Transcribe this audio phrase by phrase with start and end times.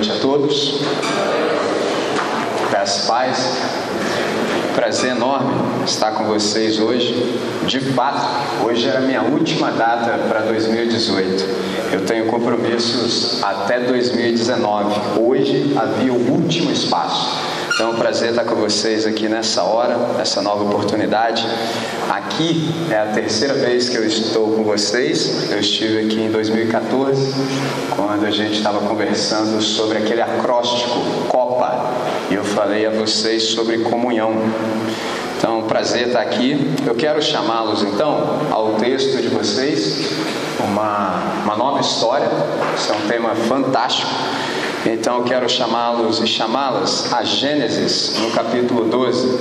[0.00, 0.80] noite a todos.
[2.70, 3.58] Graças paz.
[4.74, 5.52] Prazer enorme
[5.84, 7.14] estar com vocês hoje.
[7.66, 11.44] De fato, hoje era a minha última data para 2018.
[11.92, 15.20] Eu tenho compromissos até 2019.
[15.20, 17.39] Hoje havia o último espaço.
[17.80, 21.46] Então é um prazer estar com vocês aqui nessa hora, nessa nova oportunidade.
[22.10, 25.50] Aqui é a terceira vez que eu estou com vocês.
[25.50, 27.32] Eu estive aqui em 2014,
[27.96, 31.90] quando a gente estava conversando sobre aquele acróstico COPA,
[32.30, 34.34] e eu falei a vocês sobre comunhão.
[35.38, 36.74] Então, prazer estar aqui.
[36.86, 40.10] Eu quero chamá-los então ao texto de vocês,
[40.62, 42.28] uma, uma nova história.
[42.76, 44.10] Isso é um tema fantástico.
[44.86, 49.38] Então eu quero chamá-los e chamá-las a Gênesis no capítulo 12.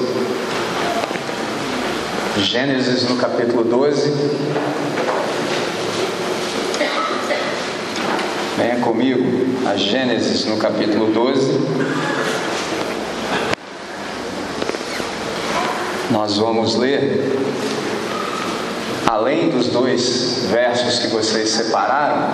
[2.40, 4.14] Gênesis no capítulo 12.
[8.58, 9.24] Venha comigo
[9.66, 11.58] a Gênesis no capítulo 12.
[16.12, 17.32] Nós vamos ler,
[19.08, 22.28] além dos dois versos que vocês separaram,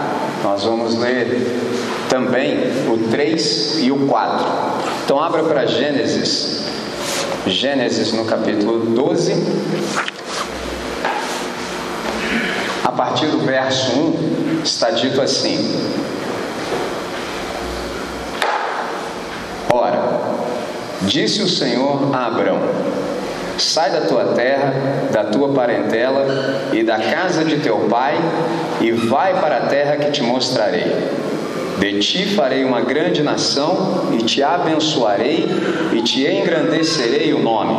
[0.44, 1.75] nós vamos ler
[2.16, 4.46] também o 3 e o 4.
[5.04, 6.64] Então abra para Gênesis,
[7.46, 9.34] Gênesis no capítulo 12,
[12.86, 15.78] a partir do verso 1, está dito assim:
[19.70, 20.22] Ora,
[21.02, 22.60] disse o Senhor a Abrão:
[23.58, 24.74] Sai da tua terra,
[25.12, 28.18] da tua parentela e da casa de teu pai,
[28.80, 31.25] e vai para a terra que te mostrarei.
[31.80, 35.46] De ti farei uma grande nação, e te abençoarei,
[35.94, 37.78] e te engrandecerei o nome.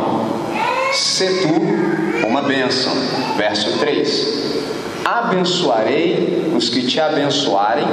[0.93, 2.93] Se tu uma bênção.
[3.37, 4.57] Verso 3:
[5.03, 7.87] Abençoarei os que te abençoarem,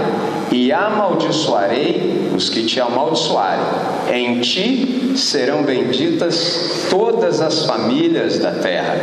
[0.50, 3.64] e amaldiçoarei os que te amaldiçoarem.
[4.12, 8.98] Em ti serão benditas todas as famílias da terra.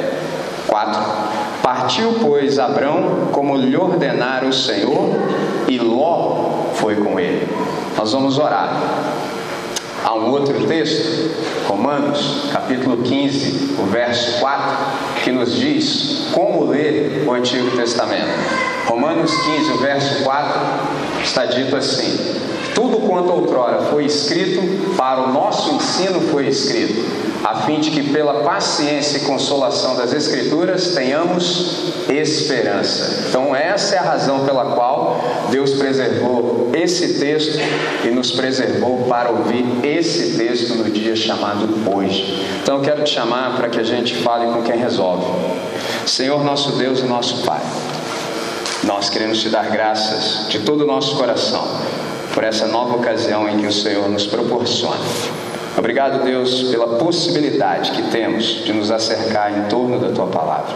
[0.67, 1.01] 4.
[1.63, 5.09] Partiu, pois, Abrão, como lhe ordenara o Senhor,
[5.67, 6.40] e Ló
[6.81, 7.47] foi com ele.
[7.95, 8.81] Nós vamos orar.
[10.03, 11.31] Há um outro texto,
[11.67, 14.77] Romanos, capítulo 15, o verso 4,
[15.23, 18.31] que nos diz como ler o Antigo Testamento.
[18.87, 20.59] Romanos 15, o verso 4,
[21.23, 22.17] está dito assim:
[22.73, 28.11] Tudo quanto outrora foi escrito, para o nosso ensino foi escrito a fim de que
[28.11, 33.25] pela paciência e consolação das Escrituras tenhamos esperança.
[33.29, 35.19] Então, essa é a razão pela qual
[35.49, 37.59] Deus preservou esse texto
[38.05, 42.45] e nos preservou para ouvir esse texto no dia chamado hoje.
[42.61, 45.25] Então, eu quero te chamar para que a gente fale com quem resolve.
[46.05, 47.61] Senhor, nosso Deus e nosso Pai,
[48.83, 51.67] nós queremos te dar graças de todo o nosso coração
[52.33, 55.50] por essa nova ocasião em que o Senhor nos proporciona.
[55.77, 60.75] Obrigado, Deus, pela possibilidade que temos de nos acercar em torno da tua palavra.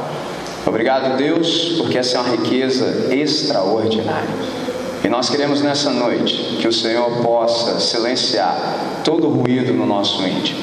[0.65, 4.29] Obrigado, Deus, porque essa é uma riqueza extraordinária.
[5.03, 8.57] E nós queremos nessa noite que o Senhor possa silenciar
[9.03, 10.61] todo o ruído no nosso íntimo.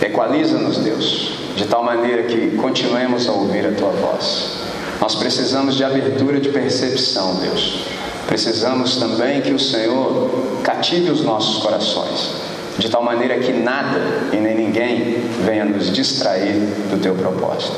[0.00, 4.58] Equaliza-nos, Deus, de tal maneira que continuemos a ouvir a tua voz.
[5.00, 7.84] Nós precisamos de abertura de percepção, Deus.
[8.28, 12.41] Precisamos também que o Senhor cative os nossos corações
[12.78, 14.00] de tal maneira que nada
[14.32, 16.54] e nem ninguém venha nos distrair
[16.90, 17.76] do teu propósito.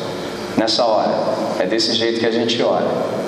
[0.57, 1.13] Nessa hora,
[1.59, 2.87] é desse jeito que a gente ora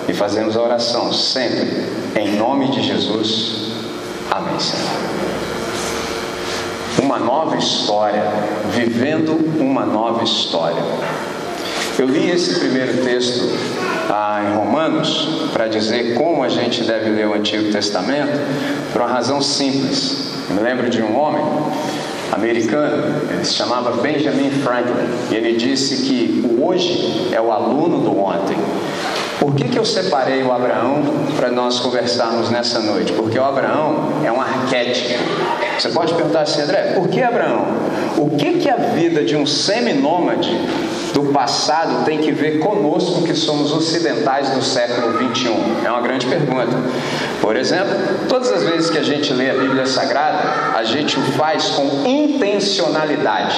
[0.09, 1.69] e fazemos a oração sempre
[2.15, 3.73] em nome de Jesus.
[4.31, 4.87] Amém, Senhor.
[7.03, 8.23] Uma nova história,
[8.71, 10.83] vivendo uma nova história.
[11.99, 13.49] Eu li esse primeiro texto
[14.11, 18.39] ah, em Romanos para dizer como a gente deve ler o Antigo Testamento
[18.93, 20.26] por uma razão simples.
[20.49, 21.45] Eu me lembro de um homem
[22.33, 28.01] americano, ele se chamava Benjamin Franklin, e ele disse que o hoje é o aluno
[28.01, 28.57] do ontem.
[29.41, 31.03] Por que, que eu separei o Abraão
[31.37, 33.13] para nós conversarmos nessa noite?
[33.13, 35.19] Porque o Abraão é um arquétipo.
[35.79, 37.67] Você pode perguntar assim, André, por que Abraão?
[38.17, 40.51] O que, que a vida de um seminômade
[41.13, 45.85] do passado tem que ver conosco que somos ocidentais do século 21?
[45.85, 46.77] É uma grande pergunta.
[47.41, 47.95] Por exemplo,
[48.29, 52.07] todas as vezes que a gente lê a Bíblia Sagrada, a gente o faz com
[52.07, 53.57] intencionalidade.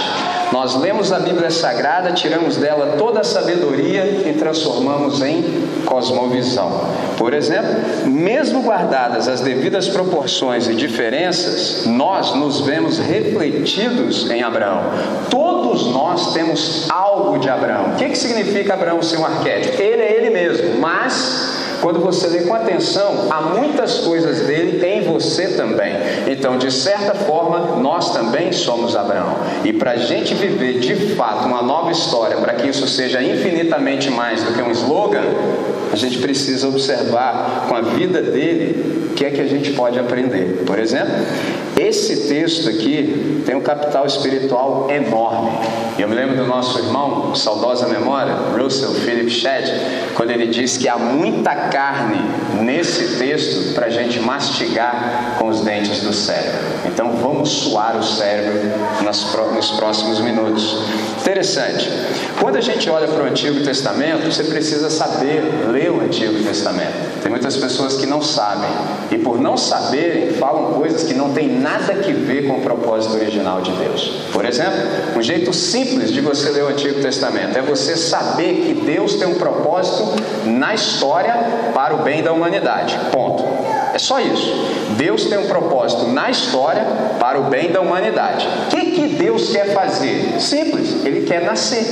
[0.53, 6.81] Nós lemos a Bíblia Sagrada, tiramos dela toda a sabedoria e transformamos em cosmovisão.
[7.17, 7.71] Por exemplo,
[8.07, 14.83] mesmo guardadas as devidas proporções e diferenças, nós nos vemos refletidos em Abraão.
[15.31, 17.93] Todos nós temos algo de Abraão.
[17.93, 19.81] O que, que significa Abraão ser um arquétipo?
[19.81, 25.03] Ele é ele mesmo, mas quando você lê com atenção, há muitas coisas dele em
[25.03, 25.93] você também.
[26.27, 29.37] Então, de certa forma, nós também somos Abraão.
[29.65, 34.11] E para a gente viver de fato uma nova história, para que isso seja infinitamente
[34.11, 35.25] mais do que um slogan,
[35.93, 39.99] a gente precisa observar com a vida dele o que é que a gente pode
[39.99, 40.65] aprender.
[40.67, 41.15] Por exemplo,
[41.79, 45.53] esse texto aqui tem um capital espiritual enorme.
[45.97, 49.71] Eu me lembro do nosso irmão, saudosa memória, Russell Philip Shedd,
[50.15, 52.19] quando ele diz que há muita carne
[52.61, 56.59] nesse texto para a gente mastigar com os dentes do cérebro.
[56.87, 58.59] Então vamos suar o cérebro
[59.05, 60.83] nos próximos minutos.
[61.21, 61.89] Interessante.
[62.41, 67.18] Quando a gente olha para o Antigo Testamento, você precisa saber ler o Antigo Testamento.
[67.23, 68.71] Tem muitas pessoas que não sabem
[69.11, 73.15] e por não saberem falam coisas que não têm nada que ver com o propósito
[73.15, 74.23] original de Deus.
[74.33, 74.79] Por exemplo,
[75.17, 79.29] um jeito simples de você ler o Antigo Testamento é você saber que Deus tem
[79.29, 80.05] um propósito
[80.45, 81.35] na história
[81.75, 82.99] para o bem da humanidade.
[83.11, 83.58] Ponto.
[83.99, 84.55] É só isso.
[84.97, 86.87] Deus tem um propósito na história
[87.19, 88.47] para o bem da humanidade.
[88.67, 90.41] O que, que Deus quer fazer?
[90.41, 91.85] Simples, Ele quer nascer.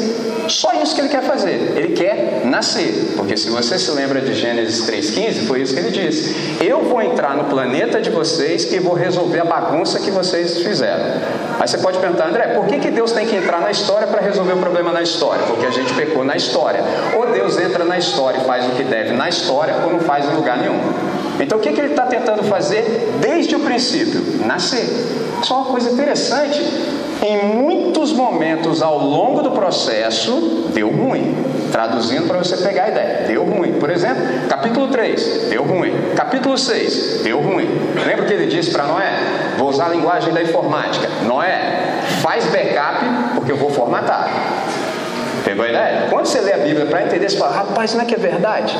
[0.46, 1.72] Só isso que Ele quer fazer.
[1.74, 3.14] Ele quer nascer.
[3.16, 6.64] Porque se você se lembra de Gênesis 3,15, foi isso que Ele disse.
[6.64, 11.06] Eu vou entrar no planeta de vocês e vou resolver a bagunça que vocês fizeram.
[11.58, 14.20] Aí você pode perguntar, André, por que, que Deus tem que entrar na história para
[14.20, 15.42] resolver o problema na história?
[15.46, 16.84] Porque a gente pecou na história.
[17.16, 20.24] Ou Deus entra na história e faz o que deve na história, ou não faz
[20.24, 20.78] em lugar nenhum.
[21.40, 24.46] Então o que, que ele está tentando fazer desde o princípio?
[24.46, 24.86] Nascer.
[25.42, 26.60] Só uma coisa interessante:
[27.22, 31.34] em muitos momentos ao longo do processo, deu ruim.
[31.72, 33.74] Traduzindo para você pegar a ideia, deu ruim.
[33.74, 35.92] Por exemplo, capítulo 3, deu ruim.
[36.14, 37.68] Capítulo 6, deu ruim.
[38.06, 39.10] Lembra o que ele disse para Noé?
[39.58, 41.08] Vou usar a linguagem da informática.
[41.24, 43.04] Noé, faz backup
[43.34, 44.28] porque eu vou formatar.
[45.46, 46.08] Pegou a ideia?
[46.10, 48.76] Quando você lê a Bíblia para entender, você fala, rapaz, não é que é verdade?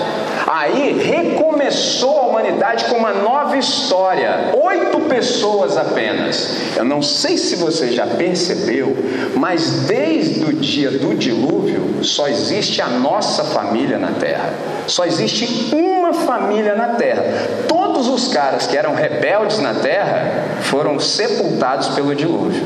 [0.49, 4.51] Aí recomeçou a humanidade com uma nova história.
[4.61, 6.77] Oito pessoas apenas.
[6.77, 8.97] Eu não sei se você já percebeu,
[9.37, 14.53] mas desde o dia do dilúvio, só existe a nossa família na terra.
[14.89, 17.23] Só existe uma família na terra.
[17.69, 22.61] Todos os caras que eram rebeldes na terra foram sepultados pelo dilúvio.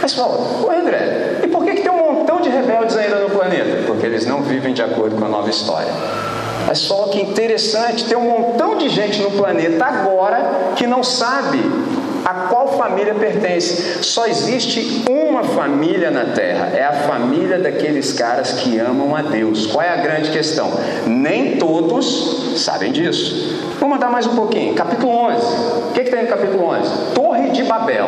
[0.00, 3.28] Mas fala, ô André, e por que, que tem um montão de rebeldes ainda no
[3.28, 3.82] planeta?
[3.86, 5.92] Porque eles não vivem de acordo com a nova história.
[6.66, 11.60] Mas só que interessante, tem um montão de gente no planeta agora que não sabe
[12.24, 14.02] a qual família pertence.
[14.02, 19.66] Só existe uma família na Terra, é a família daqueles caras que amam a Deus.
[19.66, 20.72] Qual é a grande questão?
[21.06, 23.62] Nem todos sabem disso.
[23.78, 24.74] Vamos andar mais um pouquinho.
[24.74, 25.92] Capítulo 11.
[26.04, 27.14] Que tem no capítulo 11?
[27.14, 28.06] Torre de Babel.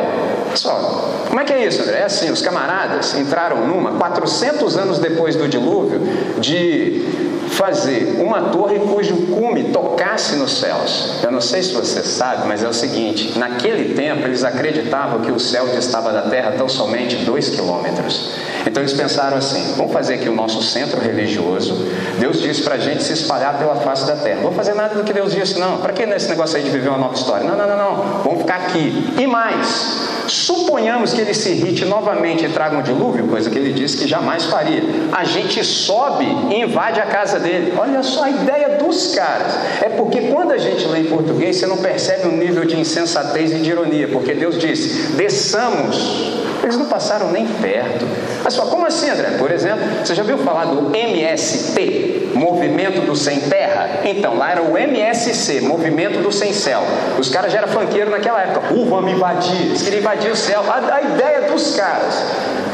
[0.50, 2.00] Pessoal, como é que é isso, André?
[2.00, 6.00] É assim, os camaradas entraram numa 400 anos depois do dilúvio
[6.38, 11.20] de fazer uma torre cujo cume tocasse nos céus.
[11.22, 15.30] Eu não sei se você sabe, mas é o seguinte: naquele tempo eles acreditavam que
[15.30, 18.34] o céu distava da terra tão somente dois quilômetros.
[18.66, 21.74] Então eles pensaram assim: vamos fazer aqui o nosso centro religioso.
[22.18, 24.36] Deus disse para a gente se espalhar pela face da terra.
[24.36, 25.78] Não vou fazer nada do que Deus disse, não.
[25.78, 27.46] Para que nesse negócio aí de viver uma nova história?
[27.46, 28.22] Não, não, não, não.
[28.24, 29.14] Vamos ficar aqui.
[29.18, 33.72] E mais, suponhamos que ele se irrite novamente e traga um dilúvio, coisa que ele
[33.72, 34.82] disse que jamais faria.
[35.12, 37.74] A gente sobe e invade a casa dele.
[37.76, 39.54] Olha só a ideia dos caras.
[39.82, 43.52] É porque quando a gente lê em português, você não percebe um nível de insensatez
[43.52, 48.04] e de ironia, porque Deus disse: desçamos eles não passaram nem perto.
[48.42, 49.36] Mas só, como assim, André?
[49.38, 54.00] Por exemplo, você já viu falar do MST, Movimento do Sem Terra?
[54.04, 56.82] Então, lá era o MSC, Movimento do Sem Céu.
[57.18, 58.74] Os caras já eram funkeiros naquela época.
[58.74, 59.66] Uh, vamos invadir.
[59.66, 60.62] Eles queriam invadir o céu.
[60.68, 62.24] A, a ideia dos caras.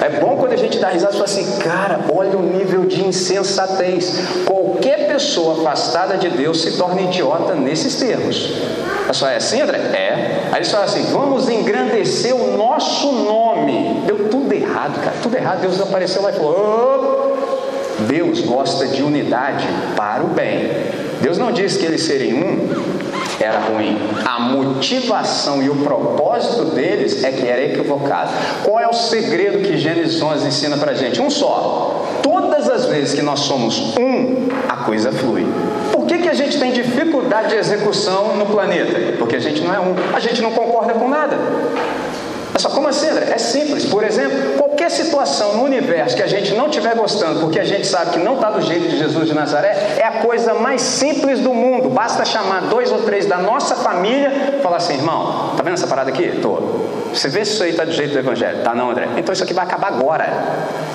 [0.02, 3.04] É bom quando a gente dá risada e fala assim, cara, olha o nível de
[3.04, 4.45] insensatez.
[4.45, 8.52] Qualquer pessoa afastada de Deus se torna idiota nesses termos.
[9.09, 9.78] É só é assim, André?
[9.78, 10.49] É.
[10.50, 14.02] Aí eles falam assim: vamos engrandecer o nosso nome.
[14.07, 15.61] Deu tudo errado, cara, tudo errado.
[15.61, 17.12] Deus apareceu lá e falou: oh!
[18.09, 19.66] Deus gosta de unidade
[19.97, 20.71] para o bem.
[21.21, 23.02] Deus não disse que eles serem um
[23.40, 23.99] era ruim.
[24.25, 28.30] A motivação e o propósito deles é que era equivocado.
[28.64, 31.21] Qual é o segredo que Gênesis 11 ensina para gente?
[31.21, 32.06] Um só.
[32.23, 35.47] Todas as vezes que nós somos um, a coisa flui.
[35.92, 39.16] Por que, que a gente tem dificuldade de execução no planeta?
[39.18, 41.37] Porque a gente não é um, a gente não concorda com nada.
[42.62, 43.33] É só como assim, André?
[43.33, 43.85] É simples.
[43.87, 47.64] Por exemplo, qualquer qualquer situação no universo que a gente não estiver gostando, porque a
[47.64, 50.83] gente sabe que não está do jeito de Jesus de Nazaré, é a coisa mais
[50.83, 51.88] simples do mundo.
[51.88, 55.87] Basta chamar dois ou três da nossa família e falar assim, irmão, tá vendo essa
[55.87, 56.40] parada aqui?
[56.40, 56.59] Tô.
[57.12, 58.62] Você vê se isso aí está do jeito do Evangelho?
[58.64, 59.09] Tá não, André?
[59.19, 60.26] Então isso aqui vai acabar agora.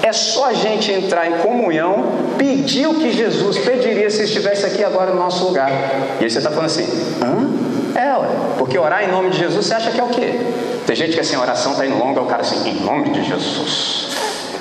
[0.03, 2.07] É só a gente entrar em comunhão,
[2.37, 5.71] pedir o que Jesus pediria se estivesse aqui agora no nosso lugar.
[6.19, 6.87] E aí você está falando assim,
[7.23, 7.67] hã?
[7.95, 8.27] É, ué.
[8.57, 10.39] porque orar em nome de Jesus você acha que é o quê?
[10.87, 13.21] Tem gente que assim, a oração está indo longa, o cara assim, em nome de
[13.21, 14.07] Jesus.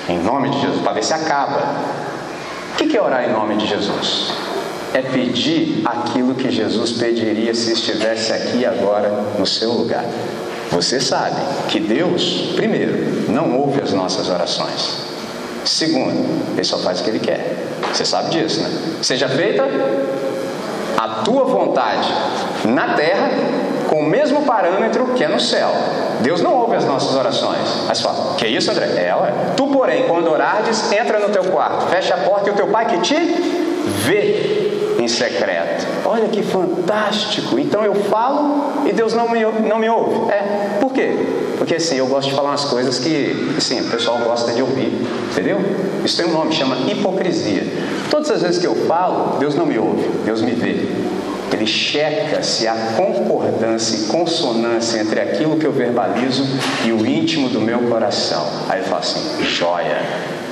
[0.08, 1.62] Em nome de Jesus, para ver se acaba.
[2.72, 4.32] O que é orar em nome de Jesus?
[4.92, 10.04] É pedir aquilo que Jesus pediria se estivesse aqui agora no seu lugar.
[10.72, 15.06] Você sabe que Deus, primeiro, não ouve as nossas orações.
[15.64, 17.56] Segundo, Ele só faz o que Ele quer.
[17.92, 18.70] Você sabe disso, né?
[19.00, 19.64] Seja feita
[20.98, 22.12] a tua vontade
[22.64, 23.30] na terra
[23.96, 25.70] com o mesmo parâmetro que é no céu.
[26.20, 27.84] Deus não ouve as nossas orações.
[27.88, 28.88] Mas fala, que isso, André?
[28.88, 29.32] É, ué.
[29.56, 32.84] Tu, porém, quando orares, entra no teu quarto, fecha a porta e o teu pai
[32.84, 33.14] que te
[34.04, 35.86] vê em secreto.
[36.04, 37.58] Olha que fantástico!
[37.58, 40.30] Então eu falo e Deus não me, não me ouve.
[40.30, 41.16] É, por quê?
[41.56, 44.92] Porque assim, eu gosto de falar umas coisas que assim, o pessoal gosta de ouvir,
[45.30, 45.58] entendeu?
[46.04, 47.62] Isso tem um nome, chama hipocrisia.
[48.10, 51.05] Todas as vezes que eu falo, Deus não me ouve, Deus me vê.
[51.52, 56.44] Ele checa se há concordância e consonância entre aquilo que eu verbalizo
[56.84, 58.46] e o íntimo do meu coração.
[58.68, 60.02] Aí ele fala assim: joia.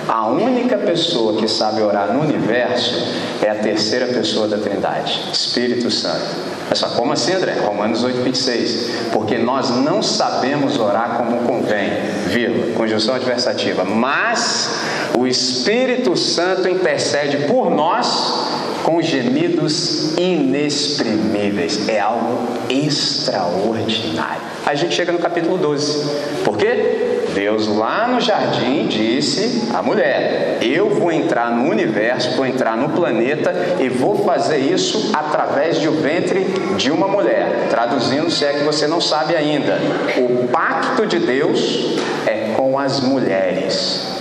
[0.06, 3.06] A única pessoa que sabe orar no universo
[3.42, 6.26] é a terceira pessoa da Trindade, Espírito Santo.
[6.70, 7.54] É só como assim, André?
[7.64, 8.90] Romanos 8, 26.
[9.12, 11.90] Porque nós não sabemos orar como convém,
[12.26, 13.84] vírgula, conjunção adversativa.
[13.84, 14.78] Mas
[15.18, 18.53] o Espírito Santo intercede por nós
[18.84, 21.88] com gemidos inexprimíveis.
[21.88, 24.42] É algo extraordinário.
[24.64, 26.44] A gente chega no capítulo 12.
[26.44, 27.22] Por quê?
[27.34, 32.90] Deus lá no jardim disse à mulher: Eu vou entrar no universo, vou entrar no
[32.90, 37.66] planeta e vou fazer isso através do ventre de uma mulher.
[37.68, 39.78] Traduzindo, se é que você não sabe ainda,
[40.16, 44.13] o pacto de Deus é com as mulheres.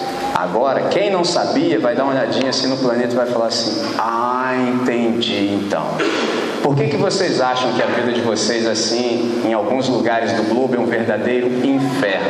[0.44, 3.82] Agora, quem não sabia vai dar uma olhadinha assim no planeta e vai falar assim:
[3.98, 5.86] Ah, entendi então.
[6.62, 10.44] Por que, que vocês acham que a vida de vocês, assim, em alguns lugares do
[10.44, 12.28] globo, é um verdadeiro inferno?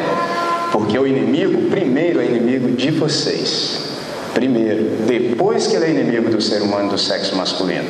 [0.71, 3.79] Porque o inimigo, primeiro, é inimigo de vocês.
[4.35, 7.89] Primeiro, depois que ele é inimigo do ser humano do sexo masculino.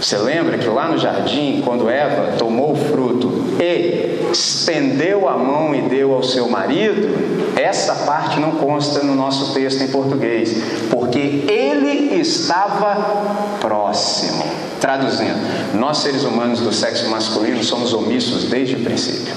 [0.00, 5.74] Você lembra que lá no jardim, quando Eva tomou o fruto e estendeu a mão
[5.74, 7.08] e deu ao seu marido,
[7.56, 10.54] essa parte não consta no nosso texto em português,
[10.90, 14.42] porque ele estava próximo.
[14.80, 15.38] Traduzindo,
[15.74, 19.32] nós seres humanos do sexo masculino somos omissos desde o princípio.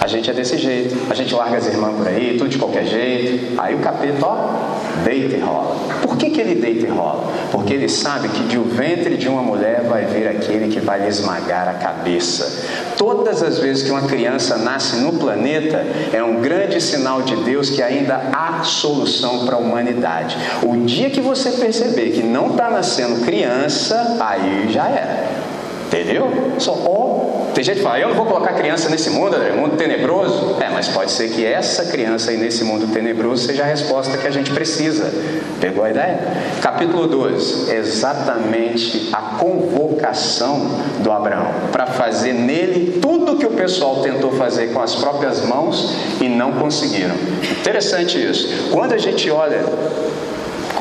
[0.00, 2.84] A gente é desse jeito, a gente larga as irmãs por aí, tudo de qualquer
[2.84, 3.60] jeito.
[3.60, 4.71] Aí o capeta, ó,
[5.04, 5.76] deita e rola.
[6.02, 7.32] Por que, que ele deita e rola?
[7.50, 11.00] Porque ele sabe que de o ventre de uma mulher vai vir aquele que vai
[11.00, 12.66] lhe esmagar a cabeça.
[12.96, 17.70] Todas as vezes que uma criança nasce no planeta, é um grande sinal de Deus
[17.70, 20.36] que ainda há solução para a humanidade.
[20.62, 25.42] O dia que você perceber que não está nascendo criança, aí já era.
[25.86, 26.54] Entendeu?
[26.58, 27.21] Só, ó,
[27.54, 30.56] tem gente que fala, eu não vou colocar criança nesse mundo, André, mundo tenebroso.
[30.60, 34.26] É, mas pode ser que essa criança aí nesse mundo tenebroso seja a resposta que
[34.26, 35.12] a gente precisa.
[35.60, 36.18] Pegou a ideia?
[36.60, 40.66] Capítulo 12, exatamente a convocação
[41.00, 45.94] do Abraão para fazer nele tudo que o pessoal tentou fazer com as próprias mãos
[46.20, 47.14] e não conseguiram.
[47.60, 48.70] Interessante isso.
[48.70, 49.62] Quando a gente olha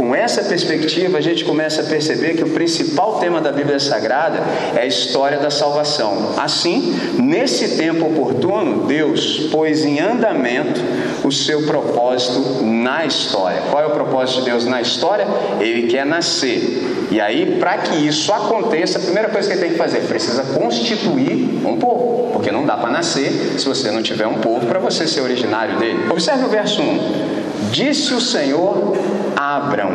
[0.01, 4.39] com essa perspectiva, a gente começa a perceber que o principal tema da Bíblia Sagrada
[4.75, 6.33] é a história da salvação.
[6.37, 10.81] Assim, nesse tempo oportuno, Deus pôs em andamento
[11.23, 13.61] o seu propósito na história.
[13.69, 15.27] Qual é o propósito de Deus na história?
[15.59, 17.07] Ele quer nascer.
[17.11, 20.41] E aí, para que isso aconteça, a primeira coisa que ele tem que fazer, precisa
[20.59, 24.79] constituir um povo, porque não dá para nascer se você não tiver um povo para
[24.79, 26.07] você ser originário dele.
[26.09, 27.41] Observe o verso 1.
[27.71, 28.97] Disse o Senhor
[29.41, 29.91] a Abraão.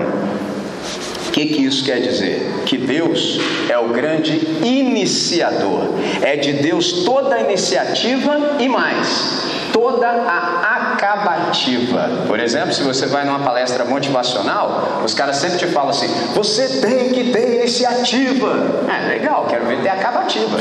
[1.29, 2.63] O que, que isso quer dizer?
[2.65, 3.39] Que Deus
[3.69, 5.91] é o grande iniciador.
[6.23, 12.25] É de Deus toda a iniciativa e mais, toda a acabativa.
[12.27, 16.81] Por exemplo, se você vai numa palestra motivacional, os caras sempre te falam assim: você
[16.81, 18.87] tem que ter iniciativa.
[18.89, 20.59] É legal, quero ver ter acabativa.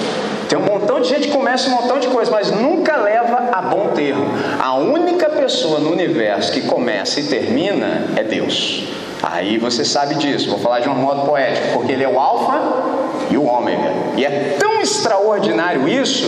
[0.56, 3.62] Tem um montão de gente que começa um montão de coisa, mas nunca leva a
[3.62, 4.26] bom termo.
[4.58, 8.88] A única pessoa no universo que começa e termina é Deus.
[9.22, 10.50] Aí você sabe disso.
[10.50, 12.62] Vou falar de um modo poético, porque ele é o alfa
[13.30, 13.92] e o ômega.
[14.16, 16.26] E é tão extraordinário isso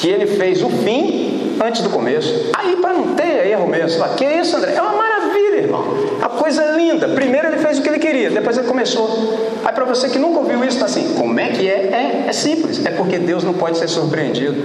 [0.00, 2.50] que ele fez o fim antes do começo.
[2.58, 4.74] Aí para não ter erro mesmo, que isso, André?
[4.74, 4.97] É uma
[5.58, 5.84] irmão.
[6.22, 7.08] A coisa linda.
[7.08, 9.08] Primeiro ele fez o que ele queria, depois ele começou.
[9.64, 11.72] Aí para você que nunca ouviu isso, está assim, como é que é?
[11.72, 12.84] É, é simples.
[12.84, 14.56] É porque Deus não pode ser surpreendido.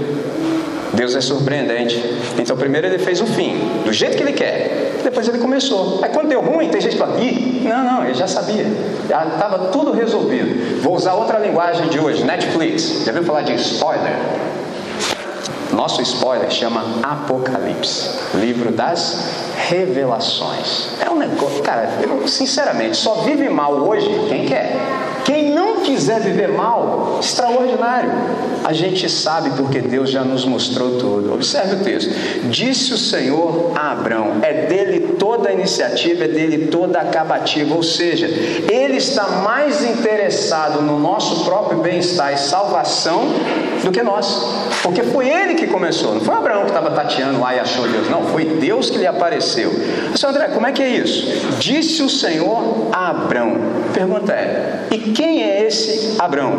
[0.93, 2.01] Deus é surpreendente.
[2.37, 4.99] Então, primeiro ele fez o fim, do jeito que ele quer.
[5.03, 5.99] Depois ele começou.
[6.03, 8.65] Aí, quando deu ruim, tem gente que fala: Ih, não, não, ele já sabia.
[9.09, 10.81] Já estava tudo resolvido.
[10.81, 13.03] Vou usar outra linguagem de hoje: Netflix.
[13.05, 14.13] Já viu falar de spoiler?
[15.73, 19.17] Nosso spoiler chama Apocalipse livro das
[19.69, 20.89] revelações.
[21.03, 24.75] É um negócio, cara, eu, sinceramente, só vive mal hoje quem quer.
[25.25, 28.11] Quem não quiser viver mal, extraordinário.
[28.63, 31.33] A gente sabe porque Deus já nos mostrou tudo.
[31.33, 32.09] Observe o texto.
[32.49, 37.75] Disse o Senhor a Abraão: é dele toda a iniciativa, é dele toda a acabativa.
[37.75, 43.21] Ou seja, ele está mais interessado no nosso próprio bem-estar e salvação
[43.83, 44.71] do que nós.
[44.81, 48.09] Porque foi ele que começou, não foi Abraão que estava tateando lá e achou Deus.
[48.09, 49.71] Não, foi Deus que lhe apareceu.
[50.09, 51.27] Mas, André, como é que é isso?
[51.59, 53.57] Disse o Senhor a Abraão.
[53.93, 55.72] Pergunta é: e quem é esse
[56.19, 56.53] Abraão?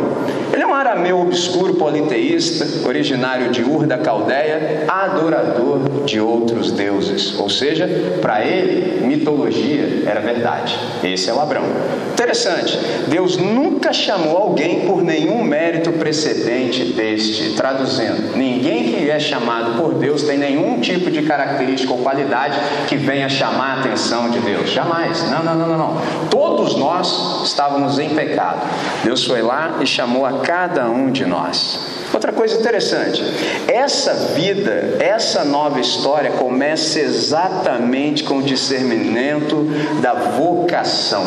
[0.53, 7.39] Ele é um arameu obscuro politeísta, originário de Ur da Caldeia, adorador de outros deuses.
[7.39, 7.89] Ou seja,
[8.21, 10.79] para ele, mitologia era verdade.
[11.03, 11.65] Esse é o Abraão.
[12.13, 12.79] Interessante,
[13.09, 17.55] Deus nunca chamou alguém por nenhum mérito precedente deste.
[17.55, 22.97] Traduzindo, ninguém que é chamado por Deus tem nenhum tipo de característica ou qualidade que
[22.97, 24.71] venha chamar a atenção de Deus.
[24.71, 25.29] Jamais.
[25.31, 25.79] Não, não, não, não.
[25.79, 26.01] não.
[26.31, 28.61] Todos nós estávamos em pecado.
[29.05, 31.79] Deus foi lá e chamou a cada um de nós.
[32.13, 33.23] Outra coisa interessante,
[33.69, 39.65] essa vida, essa nova história começa exatamente com o discernimento
[40.01, 41.25] da vocação.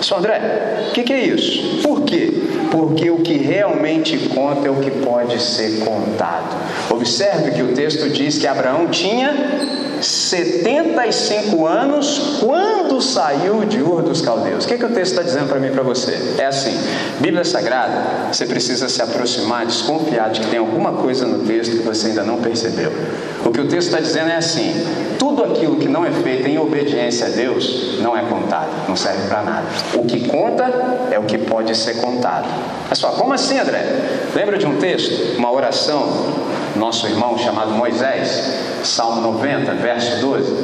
[0.00, 1.80] Só André, o que, que é isso?
[1.82, 2.32] Por quê?
[2.70, 6.54] Porque o que realmente conta é o que pode ser contado.
[6.90, 9.34] Observe que o texto diz que Abraão tinha
[10.00, 14.64] 75 anos quando saiu de Ur dos Caldeus.
[14.64, 16.34] O que, que o texto está dizendo para mim e para você?
[16.38, 16.76] É assim:
[17.20, 21.82] Bíblia Sagrada, você precisa se aproximar, desconfiar de que tem alguma coisa no texto que
[21.82, 22.92] você ainda não percebeu.
[23.44, 24.72] O que o texto está dizendo é assim:
[25.18, 29.28] tudo aquilo que não é feito em obediência a Deus não é contado, não serve
[29.28, 29.66] para nada.
[29.94, 30.64] O que conta
[31.10, 32.46] é o que pode ser contado.
[32.88, 33.84] Mas só, como assim, André?
[34.34, 40.54] Lembra de um texto, uma oração nosso irmão chamado Moisés, Salmo 90, verso 12: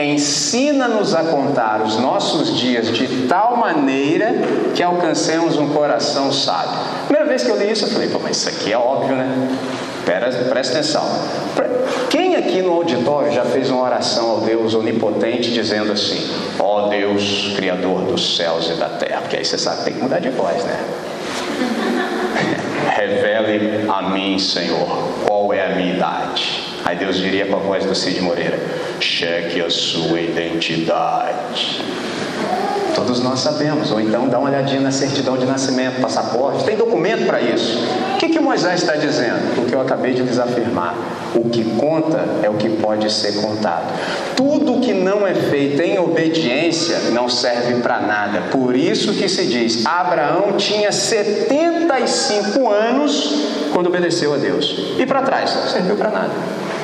[0.00, 4.34] Ensina-nos a contar os nossos dias de tal maneira
[4.74, 6.78] que alcancemos um coração sábio.
[7.06, 9.48] Primeira vez que eu li isso, eu falei, pô, mas isso aqui é óbvio, né?
[10.04, 11.04] Pera, presta atenção.
[12.10, 16.88] Quem aqui no auditório já fez uma oração ao Deus onipotente dizendo assim: Ó oh
[16.88, 19.20] Deus, Criador dos céus e da terra?
[19.20, 20.78] Porque aí você sabe que tem que mudar de voz, né?
[23.06, 24.86] Revele a mim, Senhor,
[25.26, 26.62] qual é a minha idade.
[26.84, 28.58] Aí Deus diria com a voz do Cid Moreira:
[29.00, 31.80] cheque a sua identidade.
[32.94, 37.26] Todos nós sabemos, ou então dá uma olhadinha na certidão de nascimento, passaporte, tem documento
[37.26, 37.82] para isso.
[38.14, 39.62] O que, que Moisés está dizendo?
[39.62, 40.94] O que eu acabei de desafirmar.
[41.34, 43.86] O que conta é o que pode ser contado.
[44.36, 48.42] Tudo que não é feito em obediência não serve para nada.
[48.50, 54.94] Por isso que se diz: Abraão tinha 75 anos quando obedeceu a Deus.
[54.98, 56.32] E para trás, não serviu para nada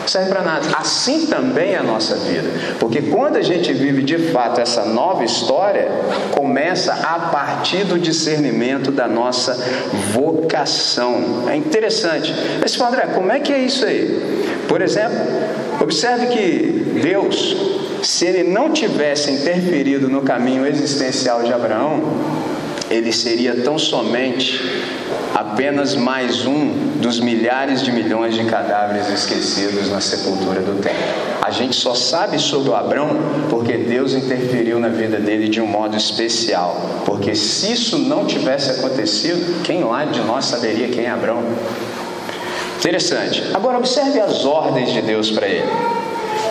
[0.08, 0.68] serve para nada.
[0.76, 2.48] Assim também é a nossa vida.
[2.78, 5.88] Porque quando a gente vive de fato essa nova história,
[6.32, 9.56] começa a partir do discernimento da nossa
[10.12, 11.48] vocação.
[11.48, 12.34] É interessante.
[12.60, 14.56] Mas, André, como é que é isso aí?
[14.66, 15.18] Por exemplo,
[15.80, 17.56] observe que Deus,
[18.02, 22.02] se ele não tivesse interferido no caminho existencial de Abraão,
[22.90, 24.60] ele seria tão somente
[25.34, 26.68] apenas mais um
[27.00, 30.98] dos milhares de milhões de cadáveres esquecidos na sepultura do templo.
[31.42, 33.10] A gente só sabe sobre o Abrão
[33.48, 36.76] porque Deus interferiu na vida dele de um modo especial.
[37.04, 41.42] Porque se isso não tivesse acontecido, quem lá de nós saberia quem é Abrão?
[42.78, 43.42] Interessante.
[43.54, 45.97] Agora observe as ordens de Deus para ele.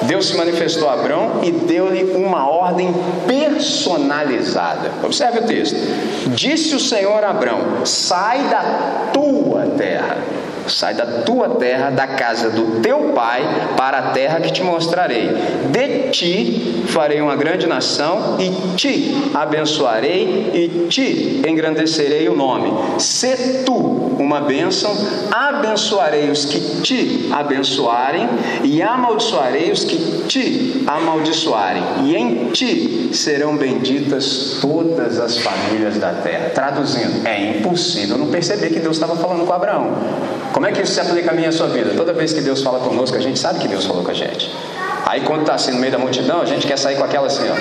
[0.03, 2.93] Deus se manifestou a Abraão e deu-lhe uma ordem
[3.27, 4.91] personalizada.
[5.03, 5.75] Observe o texto.
[6.29, 10.17] Disse o Senhor a Abraão: Sai da tua terra
[10.67, 13.41] Sai da tua terra, da casa do teu pai,
[13.75, 15.29] para a terra que te mostrarei.
[15.71, 22.71] De ti farei uma grande nação, e te abençoarei, e te engrandecerei o nome.
[22.99, 23.75] Se tu
[24.19, 24.91] uma bênção,
[25.31, 28.27] abençoarei os que te abençoarem,
[28.63, 31.83] e amaldiçoarei os que te amaldiçoarem.
[32.03, 36.49] E em ti serão benditas todas as famílias da terra.
[36.49, 39.95] Traduzindo, é impossível não perceber que Deus estava falando com Abraão.
[40.57, 41.93] Como é que isso se aplica a mim e a sua vida?
[41.95, 44.51] Toda vez que Deus fala conosco, a gente sabe que Deus falou com a gente.
[45.05, 47.47] Aí quando está assim no meio da multidão, a gente quer sair com aquela assim,
[47.47, 47.53] ó.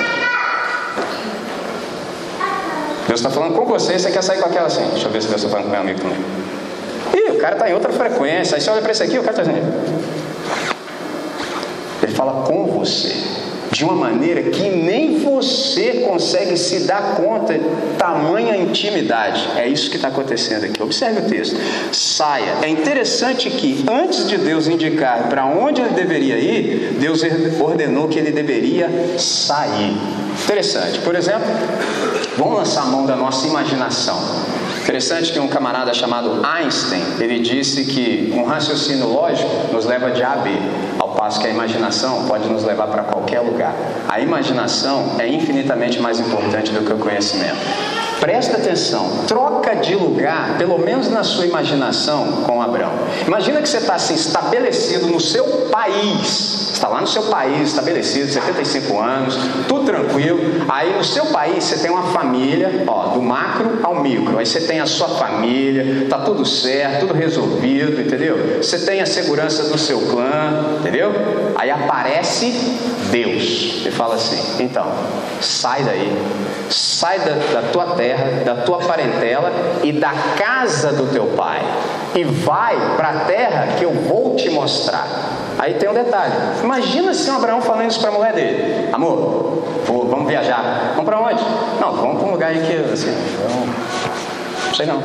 [3.06, 4.88] Deus está falando com você você quer sair com aquela assim.
[4.92, 6.16] Deixa eu ver se Deus está falando com meu amigo também.
[7.12, 8.54] Ih, o cara está em outra frequência.
[8.54, 9.74] Aí você olha para esse aqui, o cara está dizendo.
[12.02, 13.35] Ele fala com você
[13.76, 17.60] de uma maneira que nem você consegue se dar conta
[17.98, 19.48] tamanha intimidade.
[19.54, 20.82] É isso que está acontecendo aqui.
[20.82, 21.56] Observe o texto.
[21.92, 22.56] Saia.
[22.62, 27.20] É interessante que antes de Deus indicar para onde ele deveria ir, Deus
[27.60, 29.94] ordenou que ele deveria sair.
[30.44, 30.98] Interessante.
[31.00, 31.46] Por exemplo,
[32.36, 34.45] vamos lançar a mão da nossa imaginação.
[34.86, 40.22] Interessante que um camarada chamado Einstein, ele disse que um raciocínio lógico nos leva de
[40.22, 40.50] A a B,
[40.96, 43.74] ao passo que a imaginação pode nos levar para qualquer lugar.
[44.08, 47.56] A imaginação é infinitamente mais importante do que o conhecimento.
[48.20, 52.92] Presta atenção, troca de lugar, pelo menos na sua imaginação, com Abraão.
[53.26, 58.30] Imagina que você está assim, estabelecido no seu país, está lá no seu país, estabelecido,
[58.30, 60.38] 75 anos, tudo tranquilo.
[60.68, 64.38] Aí no seu país você tem uma família, ó, do macro ao micro.
[64.38, 68.62] Aí você tem a sua família, está tudo certo, tudo resolvido, entendeu?
[68.62, 71.12] Você tem a segurança do seu clã, entendeu?
[71.54, 72.50] Aí aparece
[73.10, 74.90] Deus e fala assim: então,
[75.40, 76.16] sai daí,
[76.70, 81.60] sai da, da tua terra terra, da tua parentela e da casa do teu pai,
[82.14, 85.06] e vai para a terra que eu vou te mostrar.
[85.58, 90.06] Aí tem um detalhe: imagina se Abraão falando isso para a mulher dele: Amor, vou,
[90.08, 90.92] vamos viajar.
[90.94, 91.42] Vamos para onde?
[91.80, 93.14] Não, vamos para um lugar aí que, assim,
[94.66, 95.02] não sei não.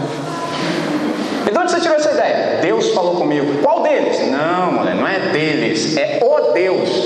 [1.47, 2.59] E de onde você tirou essa ideia?
[2.61, 3.61] Deus falou comigo.
[3.63, 4.31] Qual deles?
[4.31, 7.00] Não, mulher, não é deles, é o Deus.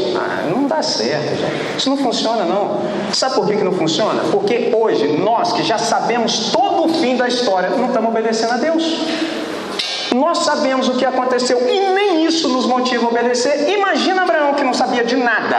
[0.76, 1.78] Dá certo, gente.
[1.78, 2.82] Isso não funciona, não.
[3.14, 4.24] Sabe por que, que não funciona?
[4.30, 8.58] Porque hoje, nós que já sabemos todo o fim da história, não estamos obedecendo a
[8.58, 8.84] Deus.
[10.14, 13.70] Nós sabemos o que aconteceu e nem isso nos motiva a obedecer.
[13.70, 15.56] Imagina Abraão que não sabia de nada.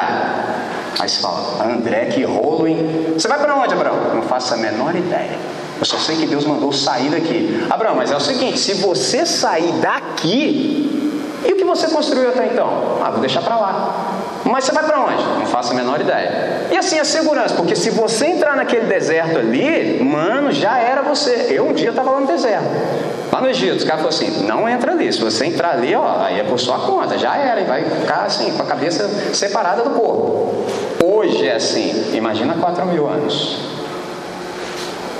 [0.98, 3.14] Aí você fala, André, que rolo, hein?
[3.14, 4.14] Você vai para onde, Abraão?
[4.14, 5.38] Não faço a menor ideia.
[5.78, 7.66] Eu só sei que Deus mandou sair daqui.
[7.70, 10.86] Abraão, mas é o seguinte: se você sair daqui,
[11.46, 12.98] e o que você construiu até então?
[13.02, 14.05] Ah, vou deixar para lá.
[14.50, 15.22] Mas você vai para onde?
[15.22, 16.68] Não faço a menor ideia.
[16.70, 21.48] E assim a segurança, porque se você entrar naquele deserto ali, mano, já era você.
[21.50, 22.64] Eu um dia estava lá no deserto.
[23.32, 25.12] Lá no Egito, os caras falaram assim: não entra ali.
[25.12, 28.22] Se você entrar ali, ó, aí é por sua conta, já era, e vai ficar
[28.22, 30.64] assim, com a cabeça separada do corpo.
[31.04, 33.58] Hoje é assim, imagina 4 mil anos.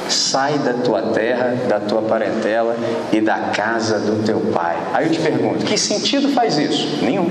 [0.09, 2.77] Sai da tua terra, da tua parentela
[3.13, 4.77] e da casa do teu pai.
[4.95, 7.05] Aí eu te pergunto: que sentido faz isso?
[7.05, 7.29] Nenhum.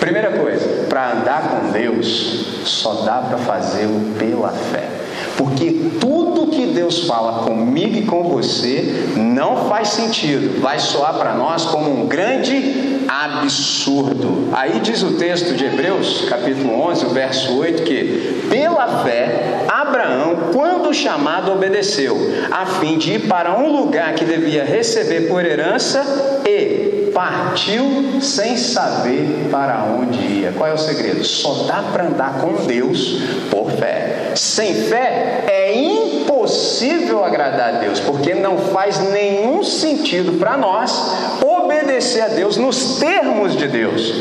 [0.00, 4.88] Primeira coisa, para andar com Deus, só dá para fazê-lo pela fé.
[5.36, 11.34] Porque tudo que Deus fala comigo e com você não faz sentido, vai soar para
[11.34, 14.48] nós como um grande absurdo.
[14.52, 20.92] Aí diz o texto de Hebreus, capítulo 11, verso 8, que pela fé, Abraão, quando
[20.94, 22.16] chamado, obedeceu,
[22.50, 26.02] a fim de ir para um lugar que devia receber por herança
[26.46, 30.52] e partiu sem saber para onde ia.
[30.52, 31.24] Qual é o segredo?
[31.24, 34.32] Só dá para andar com Deus por fé.
[34.34, 42.20] Sem fé é impossível agradar a Deus, porque não faz nenhum sentido para nós obedecer
[42.20, 44.12] a Deus nos termos de Deus.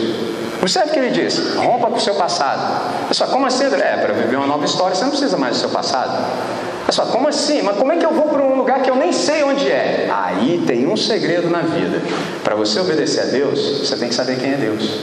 [0.62, 3.08] Observe o que ele diz: rompa com o seu passado.
[3.10, 3.84] Pessoal, como assim, André?
[3.84, 6.15] É, para viver uma nova história, você não precisa mais do seu passado.
[6.86, 7.63] Pessoal, como assim?
[7.63, 10.08] Mas como é que eu vou para um lugar que eu nem sei onde é?
[10.12, 12.02] Aí tem um segredo na vida.
[12.43, 15.00] Para você obedecer a Deus, você tem que saber quem é Deus.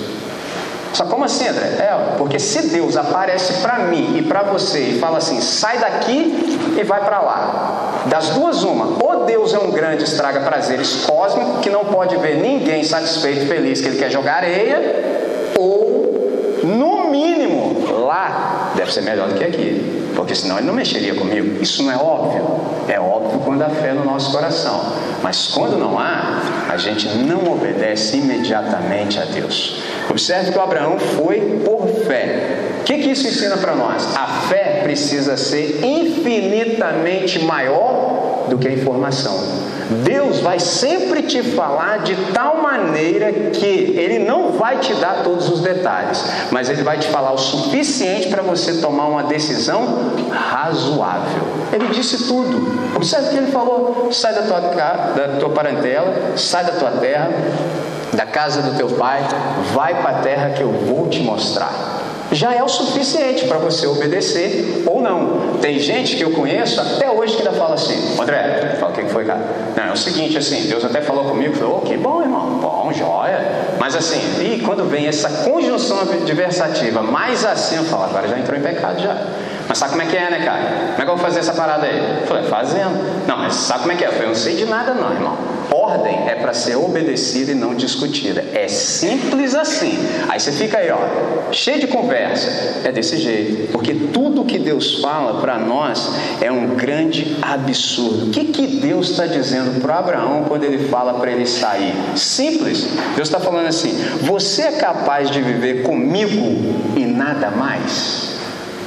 [0.92, 1.66] Só como assim, André?
[1.79, 6.59] É, porque se Deus aparece para mim e para você e fala assim, sai daqui
[6.79, 8.03] e vai para lá.
[8.07, 9.03] Das duas, uma.
[9.03, 13.81] Ou Deus é um grande estraga prazeres cósmico que não pode ver ninguém satisfeito, feliz,
[13.81, 20.02] que ele quer jogar areia, ou, no mínimo, lá deve ser melhor do que aqui.
[20.14, 21.62] Porque senão ele não mexeria comigo.
[21.62, 22.61] Isso não é óbvio?
[22.88, 24.92] É óbvio quando há fé no nosso coração.
[25.22, 29.83] Mas quando não há, a gente não obedece imediatamente a Deus.
[30.11, 32.59] Observe que Abraão foi por fé.
[32.81, 34.16] O que, que isso ensina para nós?
[34.16, 39.62] A fé precisa ser infinitamente maior do que a informação.
[39.90, 45.51] Deus vai sempre te falar de tal maneira que Ele não vai te dar todos
[45.51, 51.42] os detalhes, mas Ele vai te falar o suficiente para você tomar uma decisão razoável.
[51.73, 52.95] Ele disse tudo.
[52.95, 57.31] Observe que Ele falou: sai da tua, da tua parentela, sai da tua terra,
[58.12, 59.23] da casa do teu pai,
[59.73, 62.02] vai para a terra que eu vou te mostrar.
[62.33, 65.59] Já é o suficiente para você obedecer ou não.
[65.61, 69.05] Tem gente que eu conheço até hoje que ainda fala assim, André, fala o que
[69.05, 69.40] foi, cara?
[69.77, 72.90] Não, é o seguinte, assim, Deus até falou comigo, falou, oh, que bom, irmão, bom,
[72.92, 73.40] joia.
[73.79, 78.59] Mas assim, e quando vem essa conjunção adversativa, mais assim, eu falo, agora já entrou
[78.59, 79.16] em pecado já.
[79.68, 80.62] Mas sabe como é que é, né, cara?
[80.62, 82.18] Como é que eu vou fazer essa parada aí?
[82.21, 83.27] Eu falei, fazendo.
[83.27, 84.09] Não, mas sabe como é que é?
[84.09, 85.37] Eu falei, não sei de nada não, irmão.
[85.72, 88.44] Ordem é para ser obedecida e não discutida.
[88.52, 89.98] É simples assim.
[90.28, 90.98] Aí você fica aí, ó,
[91.50, 92.82] cheio de conversa.
[92.85, 93.72] É desse jeito.
[93.72, 96.11] Porque tudo que Deus fala para nós
[96.42, 98.26] é um grande absurdo.
[98.26, 101.94] O que, que Deus está dizendo para Abraão quando ele fala para ele sair?
[102.16, 102.88] Simples.
[103.16, 108.32] Deus está falando assim: você é capaz de viver comigo e nada mais?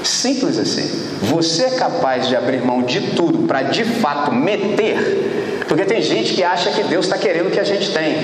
[0.04, 0.88] Simples assim.
[1.24, 5.55] Você é capaz de abrir mão de tudo para de fato meter?
[5.68, 8.16] Porque tem gente que acha que Deus está querendo o que a gente tem.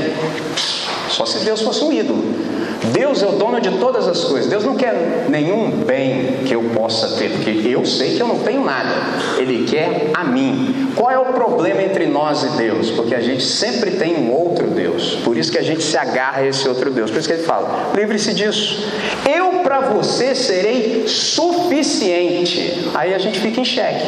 [1.10, 2.51] Só se Deus fosse um ídolo.
[2.92, 4.50] Deus é o dono de todas as coisas.
[4.50, 8.40] Deus não quer nenhum bem que eu possa ter, porque eu sei que eu não
[8.40, 8.90] tenho nada.
[9.38, 10.92] Ele quer a mim.
[10.96, 12.92] Qual é o problema entre nós e Deus?
[12.92, 15.18] Porque a gente sempre tem um outro Deus.
[15.24, 17.10] Por isso que a gente se agarra a esse outro Deus.
[17.10, 18.88] Por isso que ele fala: livre-se disso.
[19.30, 22.90] Eu para você serei suficiente.
[22.94, 24.06] Aí a gente fica em xeque.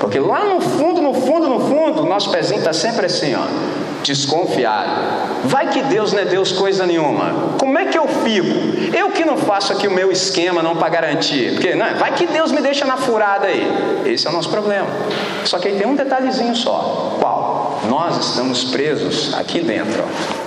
[0.00, 4.90] Porque lá no fundo, no fundo, no fundo, nosso pezinho está sempre assim, ó desconfiado.
[5.44, 7.56] Vai que Deus não é Deus coisa nenhuma.
[7.58, 8.96] Como é que eu fico?
[8.96, 11.52] Eu que não faço aqui o meu esquema não para garantir.
[11.54, 13.66] Porque não, vai que Deus me deixa na furada aí.
[14.06, 14.88] Esse é o nosso problema.
[15.44, 17.16] Só que aí tem um detalhezinho só.
[17.20, 17.80] Qual?
[17.88, 20.04] Nós estamos presos aqui dentro.
[20.04, 20.42] Ó.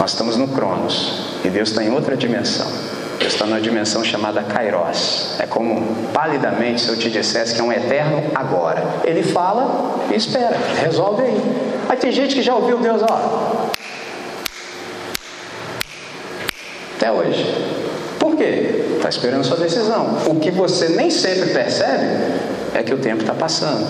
[0.00, 1.28] Nós estamos no Cronos.
[1.44, 2.66] E Deus está em outra dimensão.
[3.20, 5.36] Está numa dimensão chamada Kairos.
[5.38, 8.82] É como palidamente se eu te dissesse que é um eterno agora.
[9.04, 11.42] Ele fala e espera, resolve aí.
[11.88, 13.70] Aí tem gente que já ouviu Deus, ó.
[16.96, 17.44] Até hoje.
[18.18, 18.84] Por quê?
[18.96, 20.18] Está esperando sua decisão.
[20.26, 22.06] O que você nem sempre percebe
[22.74, 23.86] é que o tempo está passando.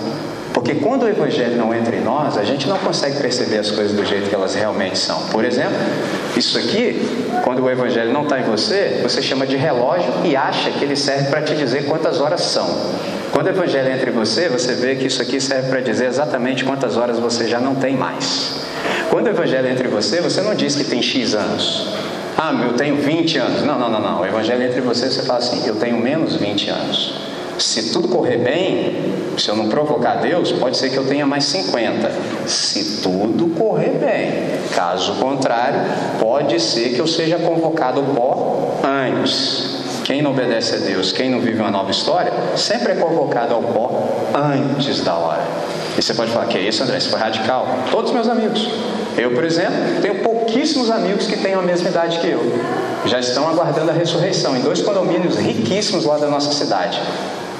[0.53, 3.95] Porque quando o Evangelho não entra em nós, a gente não consegue perceber as coisas
[3.95, 5.21] do jeito que elas realmente são.
[5.27, 5.77] Por exemplo,
[6.35, 7.01] isso aqui,
[7.43, 10.95] quando o Evangelho não está em você, você chama de relógio e acha que ele
[10.95, 12.67] serve para te dizer quantas horas são.
[13.31, 16.65] Quando o Evangelho entra em você, você vê que isso aqui serve para dizer exatamente
[16.65, 18.61] quantas horas você já não tem mais.
[19.09, 21.93] Quando o Evangelho entra em você, você não diz que tem X anos.
[22.37, 23.63] Ah, eu tenho 20 anos.
[23.63, 24.21] Não, não, não, não.
[24.21, 27.28] O Evangelho entra em você, você fala assim: eu tenho menos 20 anos.
[27.59, 31.43] Se tudo correr bem, se eu não provocar Deus, pode ser que eu tenha mais
[31.45, 32.11] 50.
[32.47, 34.59] Se tudo correr bem.
[34.73, 35.81] Caso contrário,
[36.19, 39.79] pode ser que eu seja convocado pó antes.
[40.05, 43.61] Quem não obedece a Deus, quem não vive uma nova história, sempre é convocado ao
[43.61, 45.43] pó antes da hora.
[45.97, 46.97] E você pode falar, que é isso, André?
[46.97, 47.67] Isso foi radical.
[47.91, 48.69] Todos meus amigos.
[49.17, 52.41] Eu, por exemplo, tenho pouquíssimos amigos que têm a mesma idade que eu.
[53.05, 57.01] Já estão aguardando a ressurreição em dois condomínios riquíssimos lá da nossa cidade.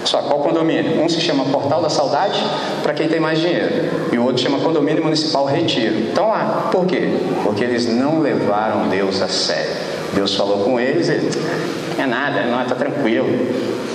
[0.06, 1.02] Só qual condomínio?
[1.02, 2.42] Um se chama Portal da Saudade,
[2.82, 6.00] para quem tem mais dinheiro, e o outro chama Condomínio Municipal Retiro.
[6.12, 7.10] Então lá, por quê?
[7.44, 9.72] Porque eles não levaram Deus a sério.
[10.14, 13.28] Deus falou com eles, e é nada, não está tranquilo.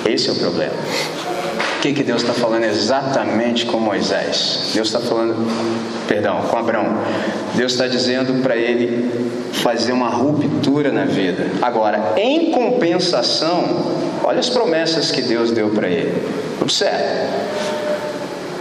[0.04, 0.74] Esse é o problema.
[1.84, 4.70] Que, que Deus está falando exatamente com Moisés?
[4.72, 5.36] Deus está falando,
[6.08, 6.96] perdão, com Abraão.
[7.56, 11.44] Deus está dizendo para ele fazer uma ruptura na vida.
[11.60, 13.64] Agora, em compensação,
[14.24, 16.26] olha as promessas que Deus deu para ele.
[16.58, 17.04] Observe.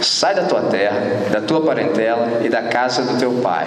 [0.02, 1.00] Sai da tua terra,
[1.32, 3.66] da tua parentela e da casa do teu pai.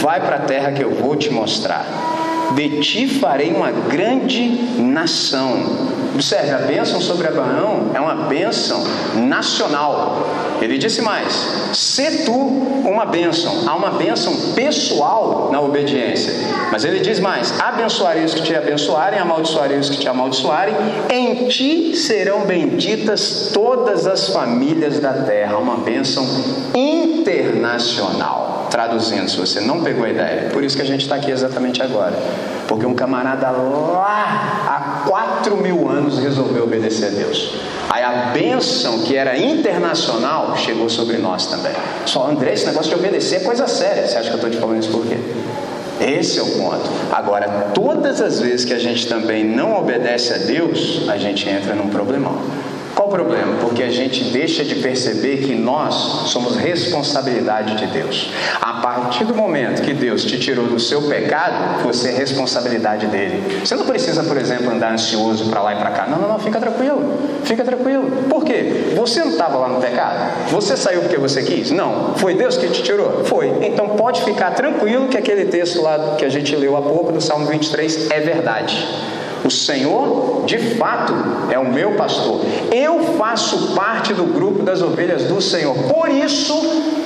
[0.00, 2.21] Vai para a terra que eu vou te mostrar
[2.54, 5.92] de ti farei uma grande nação.
[6.14, 8.84] Observe, a bênção sobre Abraão é uma bênção
[9.14, 10.28] nacional.
[10.60, 11.32] Ele disse mais:
[11.72, 12.32] se tu
[12.84, 16.32] uma bênção, há uma bênção pessoal na obediência.
[16.70, 20.74] Mas ele diz mais: abençoarei os que te abençoarem, amaldiçoarei os que te amaldiçoarem,
[21.10, 25.56] em ti serão benditas todas as famílias da terra.
[25.56, 26.26] Uma bênção
[26.74, 28.41] internacional.
[28.72, 30.48] Traduzindo, se você não pegou a ideia.
[30.50, 32.16] Por isso que a gente está aqui exatamente agora.
[32.66, 37.54] Porque um camarada lá há quatro mil anos resolveu obedecer a Deus.
[37.90, 41.74] Aí a bênção que era internacional chegou sobre nós também.
[42.06, 44.08] Só André, esse negócio de obedecer é coisa séria.
[44.08, 45.18] Você acha que eu estou te falando isso por quê?
[46.00, 46.88] Esse é o ponto.
[47.12, 51.74] Agora, todas as vezes que a gente também não obedece a Deus, a gente entra
[51.74, 52.38] num problemão.
[52.94, 53.56] Qual o problema?
[53.60, 55.94] Porque a gente deixa de perceber que nós
[56.30, 58.30] somos responsabilidade de Deus.
[58.60, 63.60] A partir do momento que Deus te tirou do seu pecado, você é responsabilidade dele.
[63.64, 66.06] Você não precisa, por exemplo, andar ansioso para lá e para cá.
[66.06, 67.18] Não, não, não, fica tranquilo.
[67.44, 68.10] Fica tranquilo.
[68.28, 68.92] Por quê?
[68.94, 70.50] Você não estava lá no pecado?
[70.50, 71.70] Você saiu porque você quis?
[71.70, 72.14] Não.
[72.16, 73.24] Foi Deus que te tirou?
[73.24, 73.48] Foi.
[73.62, 77.20] Então pode ficar tranquilo que aquele texto lá que a gente leu há pouco, do
[77.20, 78.86] Salmo 23, é verdade.
[79.44, 81.12] O Senhor de fato,
[81.50, 82.40] é o meu pastor.
[82.72, 85.74] Eu faço parte do grupo das ovelhas do Senhor.
[85.74, 86.54] Por isso,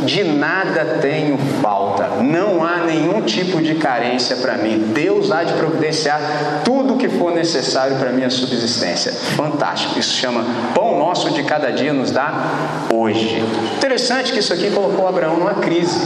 [0.03, 2.23] de nada tenho falta.
[2.23, 4.93] Não há nenhum tipo de carência para mim.
[4.95, 9.13] Deus há de providenciar tudo o que for necessário para minha subsistência.
[9.13, 9.99] Fantástico.
[9.99, 10.45] Isso chama
[10.75, 12.33] pão nosso de cada dia nos dá
[12.93, 13.43] hoje.
[13.77, 15.99] Interessante que isso aqui colocou Abraão numa crise.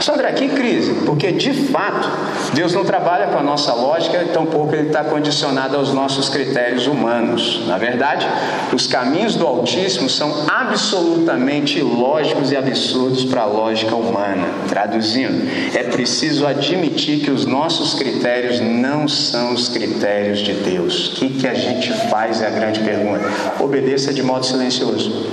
[0.00, 0.94] Só André, que crise?
[1.04, 2.08] Porque de fato
[2.54, 7.62] Deus não trabalha com a nossa lógica, tampouco Ele está condicionado aos nossos critérios humanos.
[7.66, 8.26] Na verdade,
[8.72, 14.46] os caminhos do Altíssimo são absolutamente lógicos e absurdos para a lógica humana.
[14.68, 21.12] Traduzindo, é preciso admitir que os nossos critérios não são os critérios de Deus.
[21.12, 23.30] O que, que a gente faz é a grande pergunta.
[23.60, 25.26] Obedeça de modo silencioso.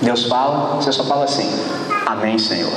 [0.00, 1.48] Deus fala, você só fala assim:
[2.06, 2.72] Amém, Senhor.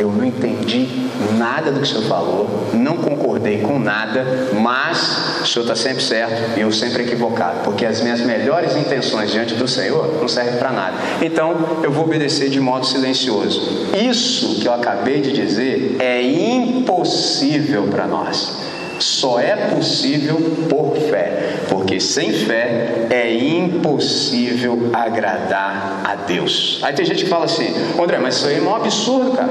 [0.00, 0.88] Eu não entendi
[1.36, 4.24] nada do que o Senhor falou, não concordei com nada,
[4.58, 9.30] mas o Senhor está sempre certo e eu sempre equivocado, porque as minhas melhores intenções
[9.30, 10.96] diante do Senhor não servem para nada.
[11.20, 13.88] Então eu vou obedecer de modo silencioso.
[13.94, 20.36] Isso que eu acabei de dizer é impossível para nós só é possível
[20.68, 26.80] por fé, porque sem fé é impossível agradar a Deus.
[26.82, 29.48] Aí tem gente que fala assim: André, mas isso aí é um absurdo, cara.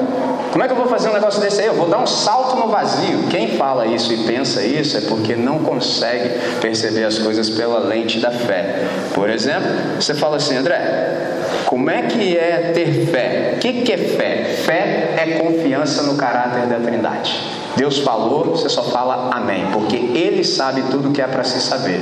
[0.52, 1.68] Como é que eu vou fazer um negócio desse aí?
[1.68, 3.24] Eu vou dar um salto no vazio.
[3.30, 6.30] Quem fala isso e pensa isso é porque não consegue
[6.60, 8.84] perceber as coisas pela lente da fé.
[9.14, 13.54] Por exemplo, você fala assim, André, como é que é ter fé?
[13.56, 14.44] O que, que é fé?
[14.66, 17.40] Fé é confiança no caráter da Trindade.
[17.76, 22.02] Deus falou, você só fala amém, porque Ele sabe tudo que é para se saber.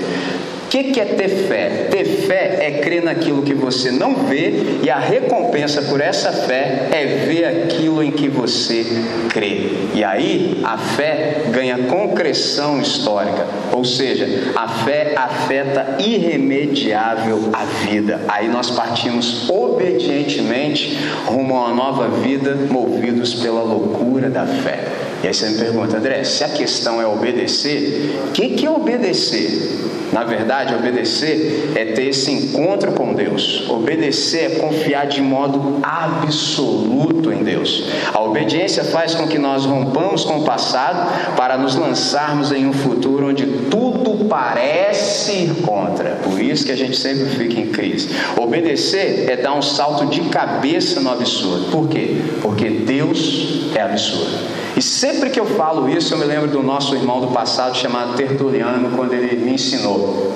[0.68, 1.88] O que, que é ter fé?
[1.90, 4.54] Ter fé é crer naquilo que você não vê,
[4.84, 8.86] e a recompensa por essa fé é ver aquilo em que você
[9.30, 9.70] crê.
[9.94, 14.28] E aí a fé ganha concreção histórica, ou seja,
[14.58, 18.20] a fé afeta irremediável a vida.
[18.28, 24.84] Aí nós partimos obedientemente rumo a uma nova vida, movidos pela loucura da fé.
[25.24, 28.70] E aí você me pergunta, André, se a questão é obedecer, o que, que é
[28.70, 29.88] obedecer?
[30.12, 33.70] Na verdade, obedecer é ter esse encontro com Deus.
[33.70, 37.86] Obedecer é confiar de modo absoluto em Deus.
[38.14, 42.74] A obediência faz com que nós rompamos com o passado para nos lançarmos em um
[42.74, 46.16] futuro onde tudo parece ir contra.
[46.24, 48.10] Por isso que a gente sempre fica em crise.
[48.38, 51.72] Obedecer é dar um salto de cabeça no absurdo.
[51.72, 52.18] Por quê?
[52.42, 54.57] Porque Deus é absurdo.
[54.78, 58.16] E sempre que eu falo isso, eu me lembro do nosso irmão do passado chamado
[58.16, 60.32] Tertuliano, quando ele me ensinou.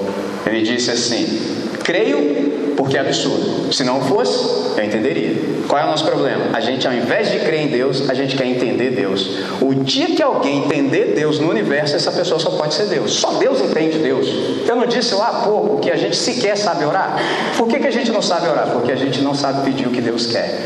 [0.47, 1.39] Ele disse assim:
[1.83, 3.71] Creio porque é absurdo.
[3.71, 5.35] Se não fosse, eu entenderia.
[5.67, 6.45] Qual é o nosso problema?
[6.53, 9.37] A gente, ao invés de crer em Deus, a gente quer entender Deus.
[9.61, 13.13] O dia que alguém entender Deus no universo, essa pessoa só pode ser Deus.
[13.13, 14.27] Só Deus entende Deus.
[14.67, 17.15] Eu não disse lá há pouco que a gente sequer sabe orar?
[17.55, 18.71] Por que, que a gente não sabe orar?
[18.71, 20.59] Porque a gente não sabe pedir o que Deus quer.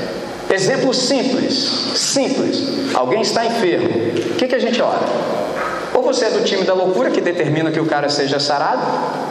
[0.49, 1.53] Exemplo simples,
[1.95, 2.93] simples.
[2.93, 3.89] Alguém está enfermo.
[3.89, 4.99] O que, que a gente ora?
[5.93, 8.81] Ou você é do time da loucura que determina que o cara seja sarado,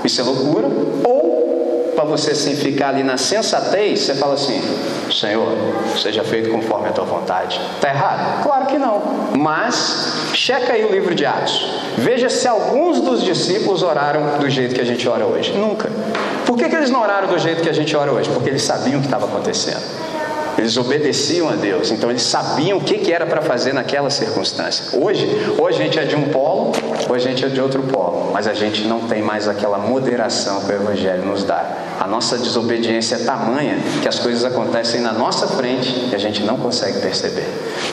[0.04, 0.66] isso é loucura,
[1.04, 4.60] ou para você assim, ficar ali na sensatez, você fala assim:
[5.10, 5.46] Senhor,
[5.96, 7.60] seja feito conforme a tua vontade.
[7.76, 8.42] Está errado?
[8.42, 9.00] Claro que não.
[9.38, 11.70] Mas, checa aí o livro de Atos.
[11.98, 15.52] Veja se alguns dos discípulos oraram do jeito que a gente ora hoje.
[15.52, 15.90] Nunca.
[16.44, 18.28] Por que, que eles não oraram do jeito que a gente ora hoje?
[18.30, 19.82] Porque eles sabiam o que estava acontecendo.
[20.56, 24.98] Eles obedeciam a Deus, então eles sabiam o que, que era para fazer naquela circunstância.
[24.98, 26.72] Hoje, hoje a gente é de um polo,
[27.08, 30.60] hoje a gente é de outro polo, mas a gente não tem mais aquela moderação
[30.62, 31.64] que o Evangelho nos dá.
[32.00, 36.42] A nossa desobediência é tamanha que as coisas acontecem na nossa frente e a gente
[36.42, 37.46] não consegue perceber.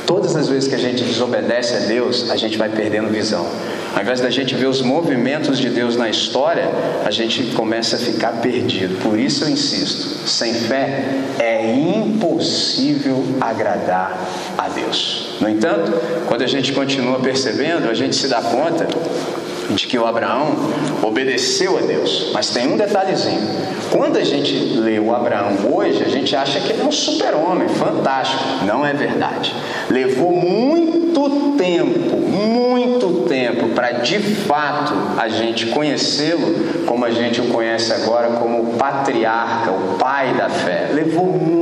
[0.06, 3.46] Todas as vezes que a gente desobedece a Deus, a gente vai perdendo visão.
[3.94, 6.70] Ao invés da gente ver os movimentos de Deus na história,
[7.06, 9.02] a gente começa a ficar perdido.
[9.02, 11.04] Por isso eu insisto: sem fé
[11.40, 14.18] é impossível agradar
[14.58, 15.36] a Deus.
[15.42, 15.92] No entanto,
[16.28, 18.88] quando a gente continua percebendo, a gente se dá conta
[19.70, 20.56] de que o Abraão
[21.02, 22.32] obedeceu a Deus.
[22.34, 23.42] Mas tem um detalhezinho.
[23.92, 27.68] Quando a gente lê o Abraão hoje, a gente acha que ele é um super-homem,
[27.70, 28.66] fantástico.
[28.66, 29.54] Não é verdade.
[29.90, 37.48] Levou muito tempo, muito tempo para de fato a gente conhecê-lo como a gente o
[37.48, 40.90] conhece agora como o patriarca, o pai da fé.
[40.94, 41.61] Levou muito.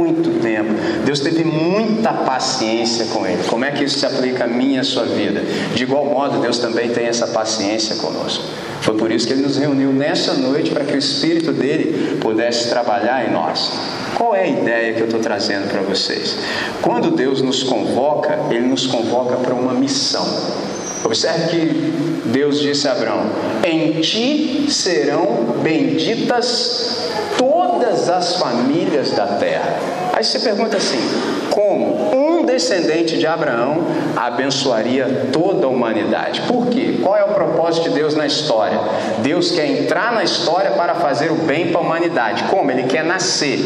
[1.10, 3.42] Deus teve muita paciência com ele.
[3.48, 5.42] Como é que isso se aplica a mim e a sua vida?
[5.74, 8.44] De igual modo, Deus também tem essa paciência conosco.
[8.82, 12.70] Foi por isso que ele nos reuniu nessa noite para que o Espírito dele pudesse
[12.70, 13.72] trabalhar em nós.
[14.14, 16.38] Qual é a ideia que eu estou trazendo para vocês?
[16.80, 20.28] Quando Deus nos convoca, Ele nos convoca para uma missão.
[21.04, 23.26] Observe que Deus disse a Abraão:
[23.64, 29.99] Em ti serão benditas todas as famílias da terra.
[30.14, 31.00] Aí você pergunta assim:
[31.50, 33.86] como um descendente de Abraão
[34.16, 36.42] abençoaria toda a humanidade?
[36.48, 37.00] Por quê?
[37.02, 38.80] Qual é o propósito de Deus na história?
[39.20, 42.44] Deus quer entrar na história para fazer o bem para a humanidade.
[42.46, 42.70] Como?
[42.72, 43.60] Ele quer nascer.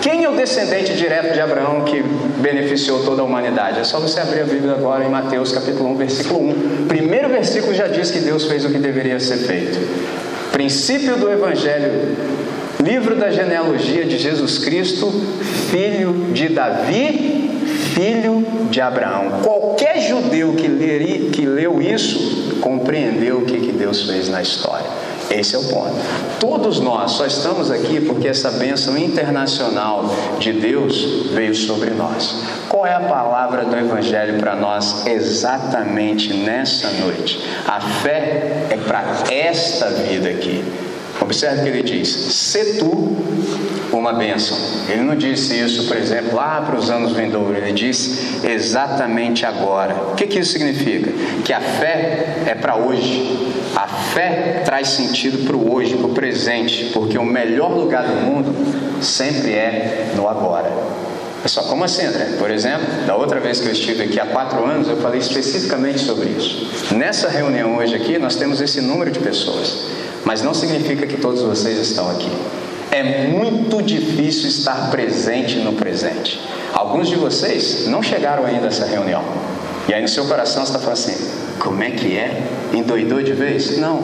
[0.00, 2.02] Quem é o descendente direto de Abraão que
[2.38, 3.80] beneficiou toda a humanidade?
[3.80, 6.86] É só você abrir a Bíblia agora em Mateus capítulo 1, versículo 1.
[6.88, 9.78] Primeiro versículo já diz que Deus fez o que deveria ser feito.
[10.52, 12.43] Princípio do Evangelho
[12.84, 15.10] Livro da genealogia de Jesus Cristo,
[15.70, 17.50] filho de Davi,
[17.94, 19.40] filho de Abraão.
[19.42, 24.84] Qualquer judeu que, leri, que leu isso compreendeu o que, que Deus fez na história.
[25.30, 25.94] Esse é o ponto.
[26.38, 32.44] Todos nós só estamos aqui porque essa bênção internacional de Deus veio sobre nós.
[32.68, 37.42] Qual é a palavra do Evangelho para nós exatamente nessa noite?
[37.66, 40.62] A fé é para esta vida aqui.
[41.24, 43.16] Observe que ele diz: Se tu
[43.96, 44.56] uma bênção.
[44.88, 49.94] Ele não disse isso, por exemplo, lá para os anos vindouros, ele disse exatamente agora.
[50.12, 51.10] O que, que isso significa?
[51.44, 53.52] Que a fé é para hoje.
[53.74, 58.14] A fé traz sentido para o hoje, para o presente, porque o melhor lugar do
[58.14, 58.54] mundo
[59.02, 60.70] sempre é no agora.
[61.42, 62.36] Pessoal, como assim, André?
[62.38, 65.98] Por exemplo, da outra vez que eu estive aqui há quatro anos, eu falei especificamente
[65.98, 66.94] sobre isso.
[66.94, 71.42] Nessa reunião hoje aqui, nós temos esse número de pessoas mas não significa que todos
[71.42, 72.30] vocês estão aqui.
[72.90, 76.40] É muito difícil estar presente no presente.
[76.72, 79.22] Alguns de vocês não chegaram ainda a essa reunião.
[79.88, 82.42] E aí no seu coração você está falando assim: como é que é?
[82.72, 83.78] Endoidou de vez?
[83.78, 84.00] Não.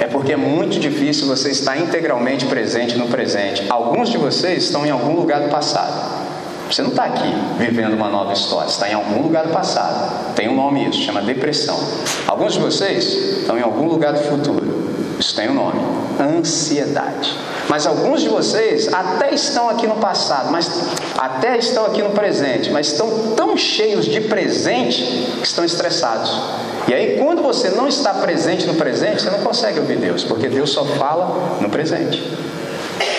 [0.00, 3.64] É porque é muito difícil você estar integralmente presente no presente.
[3.68, 6.22] Alguns de vocês estão em algum lugar do passado.
[6.70, 10.34] Você não está aqui vivendo uma nova história, está em algum lugar do passado.
[10.34, 11.78] Tem um nome isso, chama depressão.
[12.26, 13.04] Alguns de vocês
[13.40, 14.71] estão em algum lugar do futuro.
[15.22, 15.80] Isso tem um nome:
[16.20, 17.38] ansiedade.
[17.68, 20.68] Mas alguns de vocês até estão aqui no passado, mas
[21.16, 25.00] até estão aqui no presente, mas estão tão cheios de presente
[25.40, 26.42] que estão estressados.
[26.88, 30.48] E aí, quando você não está presente no presente, você não consegue ouvir Deus, porque
[30.48, 32.20] Deus só fala no presente.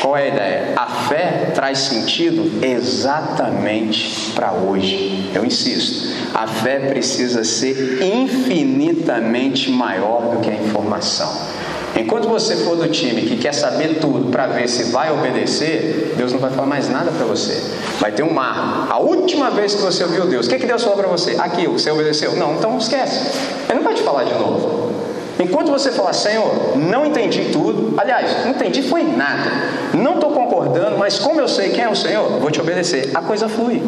[0.02, 0.74] Qual é a ideia?
[0.76, 5.32] A fé traz sentido exatamente para hoje.
[5.34, 11.63] Eu insisto, a fé precisa ser infinitamente maior do que a informação.
[11.96, 16.32] Enquanto você for do time que quer saber tudo para ver se vai obedecer, Deus
[16.32, 17.62] não vai falar mais nada para você.
[18.00, 18.88] Vai ter um mar.
[18.90, 21.36] A última vez que você ouviu Deus, o que, que Deus falou para você?
[21.40, 22.36] Aquilo, você obedeceu?
[22.36, 23.38] Não, então esquece.
[23.70, 24.92] Ele não vai te falar de novo.
[25.40, 29.52] Enquanto você falar, Senhor, não entendi tudo, aliás, não entendi foi nada,
[29.94, 33.22] não estou concordando, mas como eu sei quem é o Senhor, vou te obedecer, a
[33.22, 33.82] coisa flui.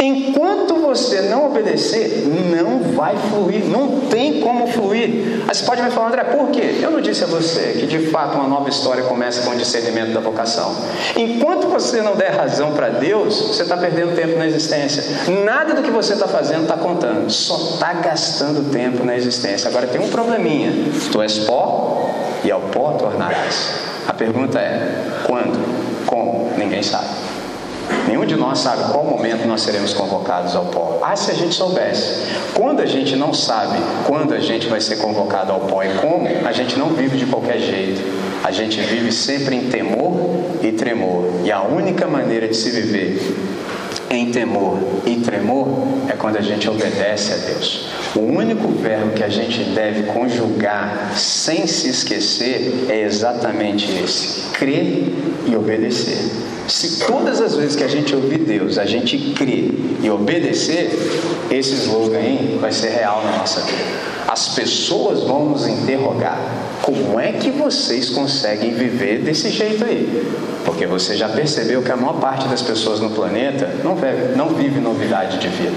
[0.00, 5.42] Enquanto você não obedecer, não vai fluir, não tem como fluir.
[5.46, 6.78] Aí você pode me falar, André, por quê?
[6.80, 10.12] Eu não disse a você que de fato uma nova história começa com o discernimento
[10.12, 10.74] da vocação.
[11.16, 15.04] Enquanto você não der razão para Deus, você está perdendo tempo na existência.
[15.44, 19.68] Nada do que você está fazendo está contando, só está gastando tempo na existência.
[19.68, 20.72] Agora tem um probleminha:
[21.10, 22.10] tu és pó
[22.44, 23.72] e ao pó tornarás.
[24.06, 26.06] A pergunta é: quando?
[26.06, 26.52] Como?
[26.56, 27.27] Ninguém sabe.
[28.08, 30.98] Nenhum de nós sabe qual momento nós seremos convocados ao pó.
[31.02, 32.26] Ah, se a gente soubesse.
[32.54, 36.26] Quando a gente não sabe quando a gente vai ser convocado ao pó e como,
[36.46, 38.00] a gente não vive de qualquer jeito.
[38.42, 40.14] A gente vive sempre em temor
[40.62, 41.24] e tremor.
[41.44, 43.36] E a única maneira de se viver
[44.08, 45.68] em temor e tremor
[46.08, 47.88] é quando a gente obedece a Deus.
[48.16, 55.12] O único verbo que a gente deve conjugar sem se esquecer é exatamente esse: crer
[55.46, 56.57] e obedecer.
[56.68, 60.90] Se todas as vezes que a gente ouvir Deus, a gente crer e obedecer,
[61.50, 63.82] esse slogan aí vai ser real na nossa vida.
[64.28, 66.38] As pessoas vão nos interrogar:
[66.82, 70.26] como é que vocês conseguem viver desse jeito aí?
[70.66, 74.50] Porque você já percebeu que a maior parte das pessoas no planeta não vive, não
[74.50, 75.76] vive novidade de vida.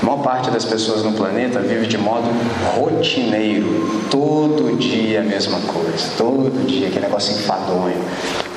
[0.00, 2.26] A maior parte das pessoas no planeta vive de modo
[2.74, 8.02] rotineiro, todo dia a mesma coisa, todo dia aquele negócio enfadonho.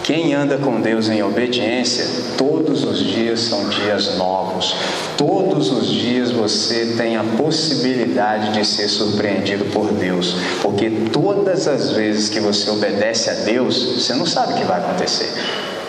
[0.06, 2.06] Quem anda com Deus em obediência,
[2.38, 4.76] todos os dias são dias novos.
[5.18, 11.94] Todos os dias você tem a possibilidade de ser surpreendido por Deus, porque todas as
[11.94, 15.28] vezes que você obedece a Deus, você não sabe o que vai acontecer.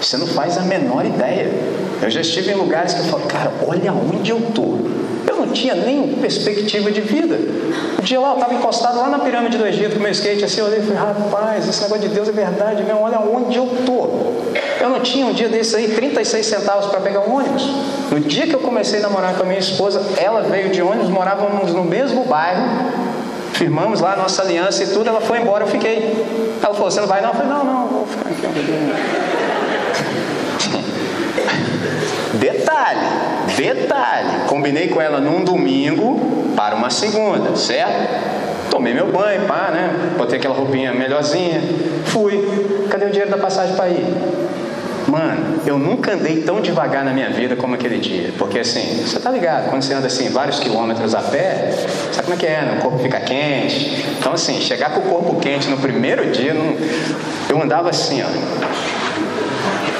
[0.00, 1.52] Você não faz a menor ideia.
[2.00, 4.80] Eu já estive em lugares que eu falo, cara, olha onde eu estou.
[5.26, 7.38] Eu não tinha nem perspectiva de vida.
[7.98, 10.60] Um dia lá, eu estava encostado lá na pirâmide do Egito com meu skate, assim,
[10.60, 13.64] eu olhei e falei, rapaz, esse negócio de Deus é verdade mesmo, olha onde eu
[13.64, 14.52] estou.
[14.80, 17.68] Eu não tinha um dia desse aí 36 centavos para pegar um ônibus.
[18.10, 21.08] No dia que eu comecei a namorar com a minha esposa, ela veio de ônibus,
[21.08, 22.86] morávamos no mesmo bairro,
[23.56, 26.26] Firmamos lá a nossa aliança e tudo, ela foi embora, eu fiquei.
[26.62, 27.30] Ela falou, você não vai não?
[27.30, 29.25] Eu falei, não, não, vou ficar aqui
[32.38, 33.00] Detalhe,
[33.56, 38.70] detalhe, combinei com ela num domingo para uma segunda, certo?
[38.70, 39.90] Tomei meu banho, pá, né?
[40.18, 41.60] Botei aquela roupinha melhorzinha,
[42.06, 42.86] fui.
[42.90, 44.04] Cadê o dinheiro da passagem para ir?
[45.08, 48.32] Mano, eu nunca andei tão devagar na minha vida como aquele dia.
[48.36, 51.70] Porque assim, você tá ligado, quando você anda assim vários quilômetros a pé,
[52.12, 52.62] sabe como é que é?
[52.62, 52.76] Né?
[52.78, 54.04] O corpo fica quente.
[54.18, 56.76] Então assim, chegar com o corpo quente no primeiro dia, não...
[57.48, 58.95] eu andava assim, ó.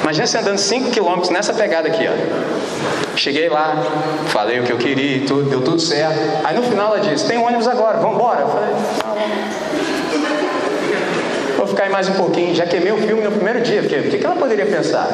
[0.07, 3.17] Imagina você andando 5 quilômetros nessa pegada aqui, ó.
[3.17, 3.75] Cheguei lá,
[4.27, 6.17] falei o que eu queria, tudo, deu tudo certo.
[6.45, 8.39] Aí no final ela disse: Tem ônibus agora, vamos embora.
[8.39, 8.69] Eu falei:
[11.57, 12.55] Vou ficar aí mais um pouquinho.
[12.55, 15.09] Já queimei o filme no primeiro dia, porque o que ela poderia pensar?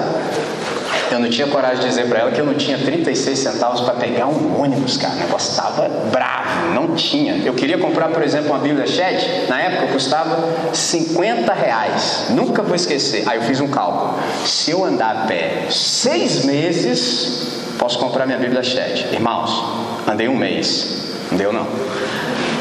[1.13, 3.93] Eu não tinha coragem de dizer para ela que eu não tinha 36 centavos para
[3.93, 5.13] pegar um ônibus, cara.
[5.13, 7.37] O negócio estava bravo, não tinha.
[7.45, 12.27] Eu queria comprar, por exemplo, uma Bíblia Chat, na época custava 50 reais.
[12.31, 13.23] Nunca vou esquecer.
[13.27, 14.17] Aí eu fiz um cálculo.
[14.43, 19.07] Se eu andar a pé seis meses, posso comprar minha Bíblia Chat.
[19.13, 19.63] Irmãos,
[20.07, 21.03] andei um mês.
[21.29, 21.67] Não deu não.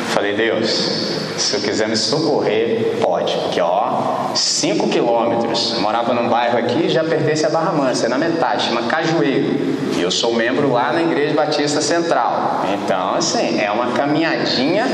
[0.08, 6.58] Falei, Deus, se eu quiser me socorrer, pode, porque ó, 5 quilômetros, morava num bairro
[6.58, 9.72] aqui, já pertence a Barra Mansa, é na metade, chama Cajueiro.
[9.96, 12.64] E eu sou membro lá na Igreja Batista Central.
[12.72, 14.86] Então, assim, é uma caminhadinha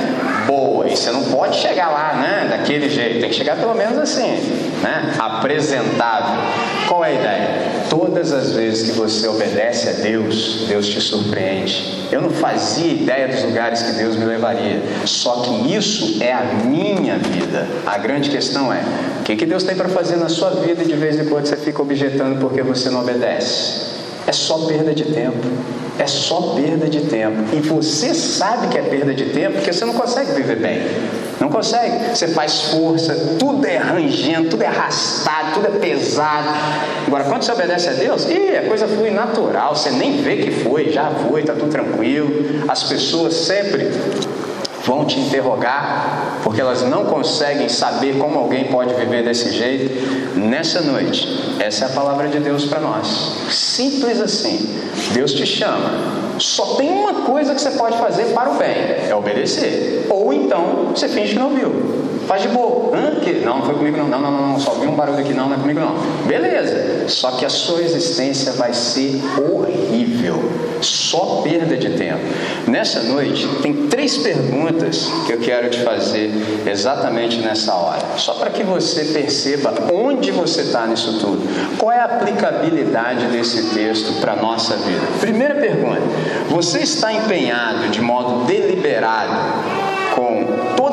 [0.46, 0.88] boa.
[0.88, 3.20] E você não pode chegar lá, né, daquele jeito.
[3.20, 4.32] Tem que chegar pelo menos assim,
[4.82, 6.42] né, apresentável.
[6.88, 7.48] Qual é a ideia?
[7.88, 12.08] Todas as vezes que você obedece a Deus, Deus te surpreende.
[12.10, 14.82] Eu não fazia ideia dos lugares que Deus me levaria.
[15.04, 17.66] Só que isso é a minha vida.
[17.86, 18.82] A grande questão é:
[19.20, 21.46] o que, que Deus tem para fazer na sua vida e de vez em quando
[21.46, 23.98] você fica objetando porque você não obedece?
[24.26, 25.38] É só perda de tempo.
[25.98, 27.36] É só perda de tempo.
[27.52, 30.86] E você sabe que é perda de tempo porque você não consegue viver bem.
[31.40, 32.14] Não consegue.
[32.14, 36.48] Você faz força, tudo é rangendo, tudo é arrastado, tudo é pesado.
[37.06, 40.50] Agora, quando você obedece a Deus, ih, a coisa flui natural, você nem vê que
[40.50, 42.28] foi, já foi, está tudo tranquilo.
[42.68, 43.90] As pessoas sempre
[44.84, 50.38] vão te interrogar, porque elas não conseguem saber como alguém pode viver desse jeito.
[50.38, 53.06] Nessa noite, essa é a palavra de Deus para nós.
[53.50, 54.68] Simples assim.
[55.12, 55.90] Deus te chama.
[56.38, 58.68] Só tem uma coisa que você pode fazer para o bem:
[59.08, 60.06] é obedecer.
[60.08, 62.07] Ou então você finge que não viu.
[62.28, 62.94] Faz de boa.
[62.94, 63.20] Hã?
[63.20, 63.32] Que?
[63.40, 64.06] Não, não foi comigo não.
[64.06, 64.60] Não, não, não, não.
[64.60, 65.94] Só vi um barulho aqui, não, não é comigo não.
[66.26, 67.08] Beleza.
[67.08, 70.36] Só que a sua existência vai ser horrível.
[70.82, 72.20] Só perda de tempo.
[72.66, 76.30] Nessa noite, tem três perguntas que eu quero te fazer
[76.66, 78.04] exatamente nessa hora.
[78.18, 81.42] Só para que você perceba onde você está nisso tudo.
[81.78, 85.00] Qual é a aplicabilidade desse texto para a nossa vida?
[85.18, 86.02] Primeira pergunta:
[86.50, 89.67] você está empenhado de modo deliberado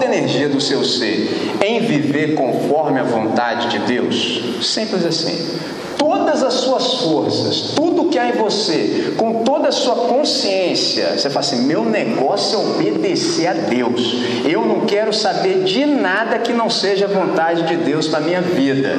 [0.06, 4.42] toda energia do seu ser em viver conforme a vontade de Deus?
[4.62, 5.60] Simples assim.
[5.98, 11.30] Todas as suas forças, tudo que há em você, com toda a sua consciência, você
[11.30, 14.16] fala assim: meu negócio é obedecer a Deus.
[14.46, 18.42] Eu não quero saber de nada que não seja a vontade de Deus para minha
[18.42, 18.96] vida.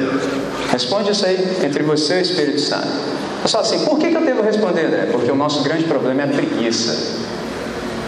[0.71, 2.87] Responde isso aí entre você e o Espírito Santo.
[3.47, 5.05] Falo assim: por que, que eu devo responder, André?
[5.11, 7.26] Porque o nosso grande problema é a preguiça.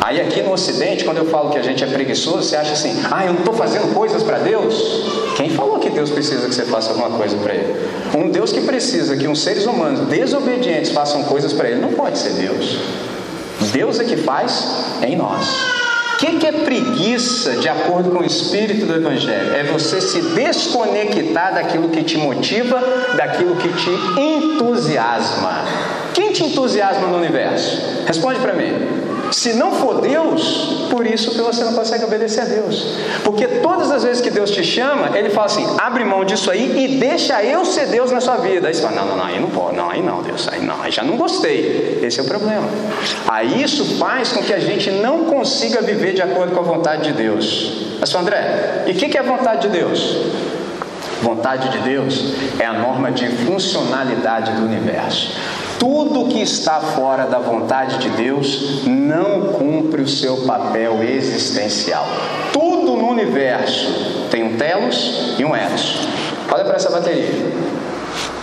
[0.01, 3.01] Aí aqui no Ocidente, quando eu falo que a gente é preguiçoso, você acha assim,
[3.11, 5.03] ah, eu não estou fazendo coisas para Deus?
[5.35, 7.75] Quem falou que Deus precisa que você faça alguma coisa para Ele?
[8.15, 12.17] Um Deus que precisa que uns seres humanos desobedientes façam coisas para Ele não pode
[12.17, 12.79] ser Deus.
[13.73, 14.65] Deus é que faz
[15.01, 15.47] em nós.
[16.13, 19.55] O que, que é preguiça, de acordo com o espírito do Evangelho?
[19.55, 22.81] É você se desconectar daquilo que te motiva,
[23.15, 23.89] daquilo que te
[24.19, 25.63] entusiasma.
[26.13, 28.03] Quem te entusiasma no universo?
[28.05, 28.73] Responde para mim.
[29.31, 32.97] Se não for Deus, por isso que você não consegue obedecer a Deus.
[33.23, 36.85] Porque todas as vezes que Deus te chama, Ele fala assim: abre mão disso aí
[36.85, 38.67] e deixa eu ser Deus na sua vida.
[38.67, 40.81] Aí você fala: não, não, não, aí não pode, não, aí não, Deus, aí não,
[40.81, 41.99] aí já não gostei.
[42.01, 42.67] Esse é o problema.
[43.27, 47.03] Aí isso faz com que a gente não consiga viver de acordo com a vontade
[47.03, 47.97] de Deus.
[47.99, 50.17] Mas, André, e o que é a vontade de Deus?
[51.21, 55.35] Vontade de Deus é a norma de funcionalidade do universo.
[55.79, 62.05] Tudo que está fora da vontade de Deus não cumpre o seu papel existencial.
[62.51, 66.07] Tudo no universo tem um telos e um eros.
[66.51, 67.29] Olha para essa bateria.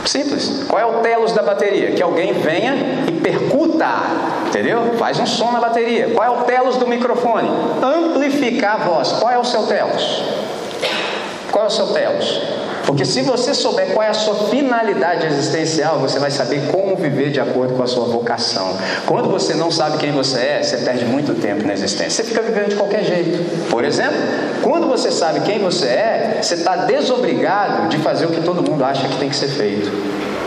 [0.07, 0.65] Simples.
[0.69, 1.93] Qual é o telos da bateria?
[1.93, 3.87] Que alguém venha e percuta,
[4.47, 4.95] entendeu?
[4.99, 6.13] Faz um som na bateria.
[6.15, 7.49] Qual é o telos do microfone?
[7.83, 9.13] Amplificar a voz.
[9.13, 10.23] Qual é o seu telos?
[11.51, 12.41] Qual é o seu telos?
[12.87, 17.31] Porque se você souber qual é a sua finalidade existencial, você vai saber como viver
[17.31, 18.77] de acordo com a sua vocação.
[19.05, 22.23] Quando você não sabe quem você é, você perde muito tempo na existência.
[22.23, 23.69] Você fica vivendo de qualquer jeito.
[23.69, 24.17] Por exemplo,
[24.63, 28.85] quando você sabe quem você é, você está desobrigado de fazer o que todo mundo
[28.85, 29.91] acha que tem que ser feito.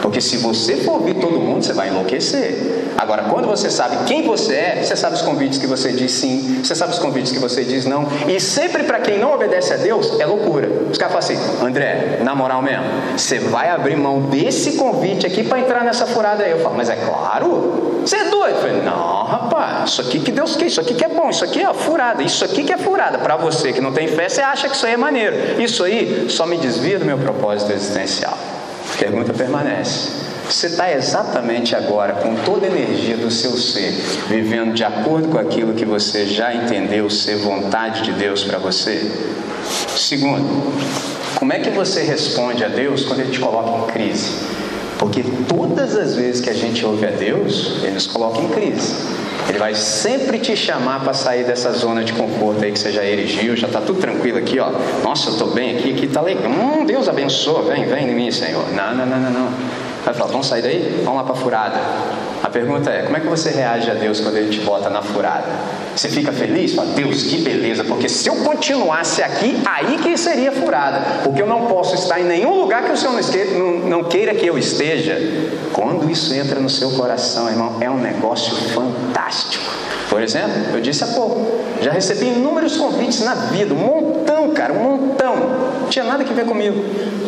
[0.02, 2.80] Porque se você for ouvir todo mundo, você vai enlouquecer.
[2.97, 6.62] Agora, quando você sabe quem você é, você sabe os convites que você diz sim,
[6.64, 8.06] você sabe os convites que você diz não.
[8.28, 10.70] E sempre para quem não obedece a Deus, é loucura.
[10.91, 12.84] Os caras falam assim: André, na moral mesmo,
[13.16, 16.52] você vai abrir mão desse convite aqui para entrar nessa furada aí.
[16.52, 18.02] Eu falo, mas é claro.
[18.04, 18.56] Você é doido?
[18.60, 21.62] Falei, não, rapaz, isso aqui que Deus quer, isso aqui que é bom, isso aqui
[21.62, 23.18] é furada, isso aqui que é furada.
[23.18, 25.62] Para você que não tem fé, você acha que isso aí é maneiro.
[25.62, 28.38] Isso aí só me desvia do meu propósito existencial.
[29.00, 30.10] Pergunta permanece.
[30.50, 33.91] Você está exatamente agora, com toda a energia do seu ser,
[34.28, 39.10] vivendo de acordo com aquilo que você já entendeu ser vontade de Deus para você?
[39.95, 40.74] Segundo,
[41.36, 44.59] como é que você responde a Deus quando Ele te coloca em crise?
[45.00, 48.93] Porque todas as vezes que a gente ouve a Deus, Ele nos coloca em crise.
[49.47, 53.04] Ele vai sempre te chamar para sair dessa zona de conforto aí que você já
[53.04, 54.70] erigiu, já está tudo tranquilo aqui, ó.
[55.02, 56.52] Nossa, eu estou bem aqui, aqui está legal.
[56.52, 58.70] Hum, Deus abençoa, vem, vem em mim, Senhor.
[58.74, 59.50] Não, não, não, não, não.
[60.04, 61.02] Vai falar, vamos sair daí?
[61.04, 61.80] Vamos lá para a furada.
[62.42, 65.02] A pergunta é, como é que você reage a Deus quando Ele te bota na
[65.02, 65.48] furada?
[65.96, 66.74] Você fica feliz?
[66.74, 71.22] Fala, Deus, que beleza, porque se eu continuasse aqui, aí que seria furada.
[71.24, 73.14] Porque eu não posso estar em nenhum lugar que o Senhor
[73.88, 75.18] não queira que eu esteja.
[75.74, 79.66] Quando isso entra no seu coração, irmão, é um negócio fantástico.
[80.10, 81.46] Por exemplo, eu disse há pouco,
[81.82, 85.28] já recebi inúmeros convites na vida, um montão, cara, um montão.
[85.90, 86.84] Tinha nada que ver comigo.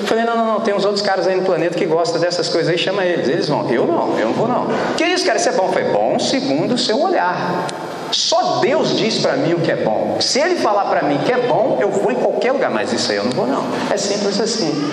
[0.06, 2.70] Falei, não, não, não, tem uns outros caras aí no planeta que gostam dessas coisas
[2.70, 3.28] aí, chama eles.
[3.28, 3.70] Eles vão.
[3.70, 4.68] Eu não, eu não vou não.
[4.96, 5.70] Que isso, cara, isso é bom?
[5.72, 7.68] Foi bom segundo o seu olhar.
[8.12, 10.18] Só Deus diz para mim o que é bom.
[10.20, 13.12] Se Ele falar para mim que é bom, eu vou em qualquer lugar, mas isso
[13.12, 13.64] aí eu não vou não.
[13.90, 14.92] É simples assim.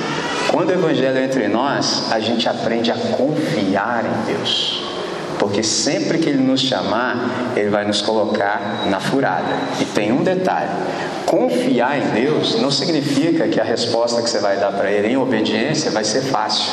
[0.52, 4.87] Quando o Evangelho é entre nós, a gente aprende a confiar em Deus.
[5.38, 9.54] Porque sempre que Ele nos chamar, Ele vai nos colocar na furada.
[9.80, 10.70] E tem um detalhe:
[11.24, 15.16] confiar em Deus não significa que a resposta que você vai dar para Ele em
[15.16, 16.72] obediência vai ser fácil.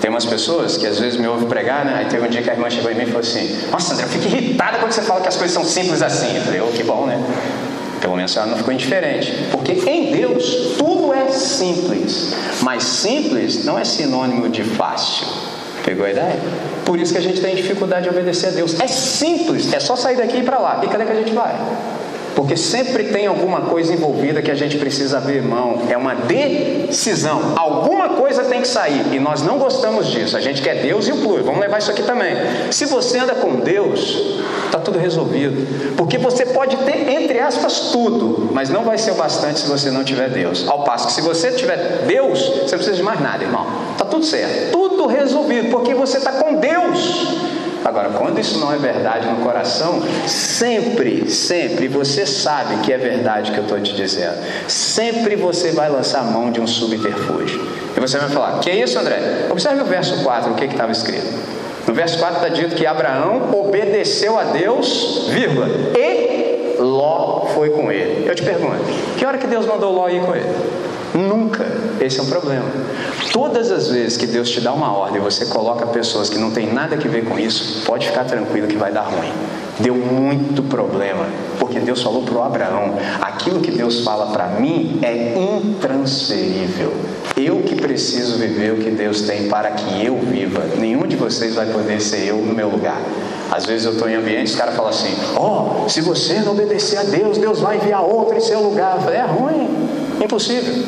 [0.00, 1.96] Tem umas pessoas que às vezes me ouvem pregar, né?
[1.98, 4.04] Aí teve um dia que a irmã chegou em mim e falou assim: Nossa, André,
[4.04, 6.36] eu fico irritada quando você fala que as coisas são simples assim.
[6.36, 7.18] Eu falei: Oh, que bom, né?
[8.00, 9.32] Pelo menos ela não ficou indiferente.
[9.50, 12.34] Porque em Deus tudo é simples.
[12.60, 15.26] Mas simples não é sinônimo de fácil.
[15.84, 16.38] Pegou a ideia?
[16.86, 18.78] Por isso que a gente tem dificuldade de obedecer a Deus.
[18.80, 20.80] É simples, é só sair daqui e ir para lá.
[20.84, 21.54] E cadê que a gente vai?
[22.36, 25.80] Porque sempre tem alguma coisa envolvida que a gente precisa abrir mão.
[25.88, 27.54] É uma decisão.
[27.56, 29.14] Alguma coisa tem que sair.
[29.14, 30.36] E nós não gostamos disso.
[30.36, 31.42] A gente quer Deus e o plus.
[31.42, 32.36] Vamos levar isso aqui também.
[32.70, 35.96] Se você anda com Deus, está tudo resolvido.
[35.96, 38.50] Porque você pode ter, entre aspas, tudo.
[38.52, 40.68] Mas não vai ser o bastante se você não tiver Deus.
[40.68, 43.66] Ao passo que se você tiver Deus, você não precisa de mais nada, irmão.
[43.92, 44.72] Está tudo certo.
[44.72, 45.70] Tudo resolvido.
[45.70, 47.56] Porque você está com Deus.
[47.84, 53.52] Agora, quando isso não é verdade no coração, sempre, sempre você sabe que é verdade
[53.52, 54.34] que eu estou te dizendo.
[54.66, 57.64] Sempre você vai lançar mão de um subterfúgio.
[57.96, 59.46] E você vai falar: Que é isso, André?
[59.50, 61.26] Observe o verso 4, o que estava escrito.
[61.86, 67.92] No verso 4 está dito que Abraão obedeceu a Deus, vírgula, e Ló foi com
[67.92, 68.28] ele.
[68.28, 68.82] Eu te pergunto:
[69.16, 70.50] que hora que Deus mandou Ló ir com ele?
[71.16, 71.66] Nunca.
[72.00, 72.66] Esse é um problema.
[73.32, 76.50] Todas as vezes que Deus te dá uma ordem e você coloca pessoas que não
[76.50, 79.32] têm nada a ver com isso, pode ficar tranquilo que vai dar ruim.
[79.78, 81.26] Deu muito problema,
[81.58, 86.92] porque Deus falou para o Abraão: aquilo que Deus fala para mim é intransferível.
[87.36, 90.62] Eu que preciso viver o que Deus tem para que eu viva.
[90.78, 93.00] Nenhum de vocês vai poder ser eu no meu lugar.
[93.50, 96.52] Às vezes eu estou em ambientes, os caras falam assim: Ó, oh, se você não
[96.52, 98.96] obedecer a Deus, Deus vai enviar outro em seu lugar.
[98.96, 99.68] Eu falei, é ruim,
[100.20, 100.84] impossível.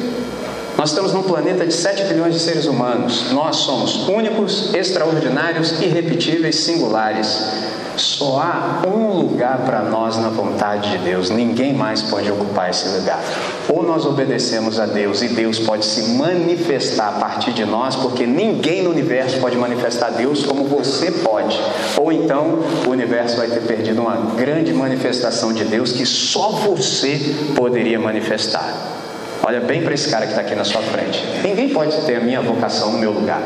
[0.78, 3.32] Nós estamos num planeta de 7 bilhões de seres humanos.
[3.32, 7.36] Nós somos únicos, extraordinários, irrepetíveis, singulares.
[7.96, 11.30] Só há um lugar para nós na vontade de Deus.
[11.30, 13.20] Ninguém mais pode ocupar esse lugar.
[13.68, 18.24] Ou nós obedecemos a Deus e Deus pode se manifestar a partir de nós, porque
[18.24, 21.58] ninguém no universo pode manifestar Deus como você pode.
[21.96, 27.34] Ou então o universo vai ter perdido uma grande manifestação de Deus que só você
[27.56, 28.97] poderia manifestar.
[29.48, 31.24] Olha bem para esse cara que está aqui na sua frente.
[31.42, 33.40] Ninguém pode ter a minha vocação no meu lugar.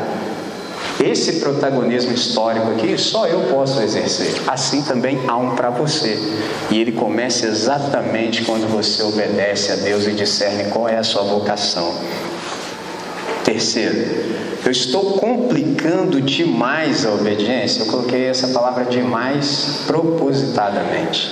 [1.01, 4.35] Esse protagonismo histórico aqui só eu posso exercer.
[4.45, 6.19] Assim também há um para você.
[6.69, 11.23] E ele começa exatamente quando você obedece a Deus e discerne qual é a sua
[11.23, 11.95] vocação.
[13.45, 13.95] Terceiro,
[14.65, 17.83] eu estou complicando demais a obediência.
[17.83, 21.31] Eu coloquei essa palavra demais propositadamente.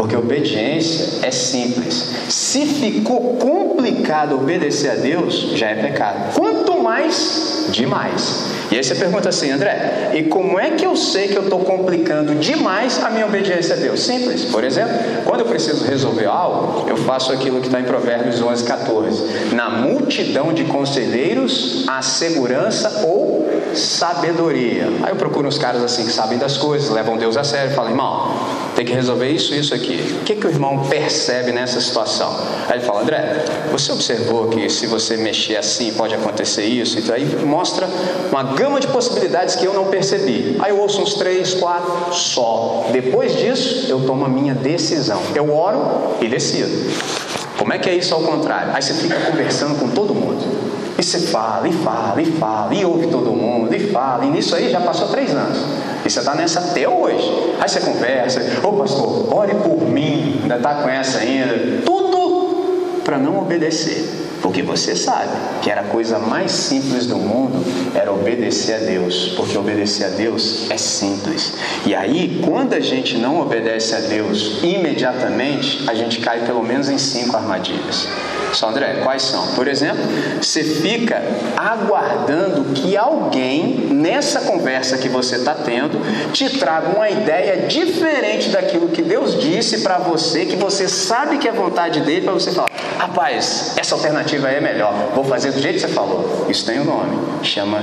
[0.00, 2.10] Porque obediência é simples.
[2.30, 6.34] Se ficou complicado obedecer a Deus, já é pecado.
[6.34, 8.50] Quanto mais, demais.
[8.70, 11.60] E aí você pergunta assim, André, e como é que eu sei que eu estou
[11.60, 14.00] complicando demais a minha obediência a Deus?
[14.00, 14.44] Simples.
[14.46, 18.64] Por exemplo, quando eu preciso resolver algo, eu faço aquilo que está em Provérbios 11,
[18.64, 19.54] 14.
[19.54, 24.88] Na multidão de conselheiros, há segurança ou sabedoria.
[25.02, 27.90] Aí eu procuro uns caras assim que sabem das coisas, levam Deus a sério falam,
[27.90, 28.34] irmão,
[28.74, 30.18] tem que resolver isso isso aqui.
[30.20, 32.36] O que, que o irmão percebe nessa situação?
[32.68, 36.79] Aí ele fala, André, você observou que se você mexer assim pode acontecer isso?
[36.82, 37.88] Então aí mostra
[38.30, 40.56] uma gama de possibilidades que eu não percebi.
[40.60, 42.86] Aí eu ouço uns três, quatro, só.
[42.92, 45.20] Depois disso, eu tomo a minha decisão.
[45.34, 46.90] Eu oro e decido.
[47.58, 48.72] Como é que é isso ao contrário?
[48.74, 50.42] Aí você fica conversando com todo mundo.
[50.98, 54.24] E você fala, e fala, e fala, e ouve todo mundo, e fala.
[54.24, 55.58] E nisso aí já passou três anos.
[56.04, 57.54] E você está nessa até hoje.
[57.58, 61.82] Aí você conversa, ô oh, pastor, ore por mim, ainda está com essa ainda.
[61.84, 62.10] Tudo
[63.04, 64.19] para não obedecer.
[64.42, 65.30] Porque você sabe
[65.62, 67.64] que era a coisa mais simples do mundo
[67.94, 71.54] era obedecer a Deus, porque obedecer a Deus é simples.
[71.84, 76.88] E aí, quando a gente não obedece a Deus imediatamente, a gente cai pelo menos
[76.88, 78.08] em cinco armadilhas.
[78.52, 79.46] Só André, quais são?
[79.54, 80.02] Por exemplo,
[80.40, 81.22] você fica
[81.56, 86.00] aguardando que alguém, nessa conversa que você está tendo,
[86.32, 91.48] te traga uma ideia diferente daquilo que Deus disse para você, que você sabe que
[91.48, 95.76] é vontade dele, para você falar: rapaz, essa alternativa é melhor, vou fazer do jeito
[95.76, 96.46] que você falou.
[96.48, 97.82] Isso tem um nome, chama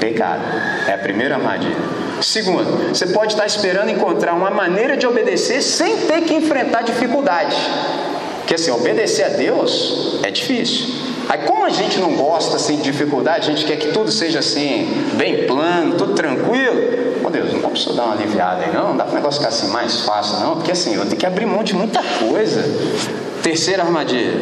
[0.00, 0.42] pecado.
[0.86, 1.76] É a primeira armadilha.
[2.20, 7.56] Segundo, você pode estar esperando encontrar uma maneira de obedecer sem ter que enfrentar dificuldade.
[8.44, 10.86] Porque assim, obedecer a Deus é difícil.
[11.30, 14.40] Aí como a gente não gosta assim, de dificuldade, a gente quer que tudo seja
[14.40, 17.22] assim, bem plano, tudo tranquilo.
[17.22, 19.48] Meu Deus, não para dar uma aliviada aí não, não dá para o negócio ficar
[19.48, 22.62] assim mais fácil não, porque assim, eu tenho que abrir mão de muita coisa.
[23.42, 24.32] Terceira armadilha,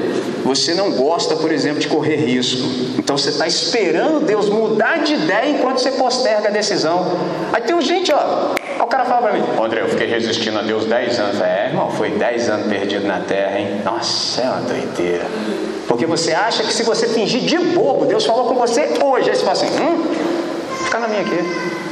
[0.45, 2.69] você não gosta, por exemplo, de correr risco.
[2.99, 7.07] Então você está esperando Deus mudar de ideia enquanto você posterga a decisão.
[7.53, 10.85] Aí tem gente, ó, o cara fala para mim, André, eu fiquei resistindo a Deus
[10.87, 11.41] 10 anos.
[11.41, 13.81] É, irmão, foi 10 anos perdido na terra, hein?
[13.85, 15.27] Nossa, é uma doideira.
[15.89, 19.31] Porque você acha que se você fingir de bobo, Deus falou com você hoje.
[19.31, 20.15] Aí você fala assim, hum,
[20.85, 21.39] fica na minha aqui.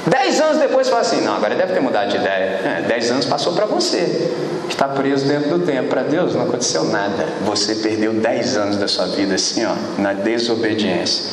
[0.06, 2.60] Dez anos depois você fala assim, não, agora deve ter mudado de ideia.
[2.64, 4.32] É, dez anos passou para você.
[4.70, 5.88] Está preso dentro do tempo.
[5.88, 7.28] Para Deus não aconteceu nada.
[7.44, 11.24] Você perdeu dez anos da sua vida assim, ó, na desobediência.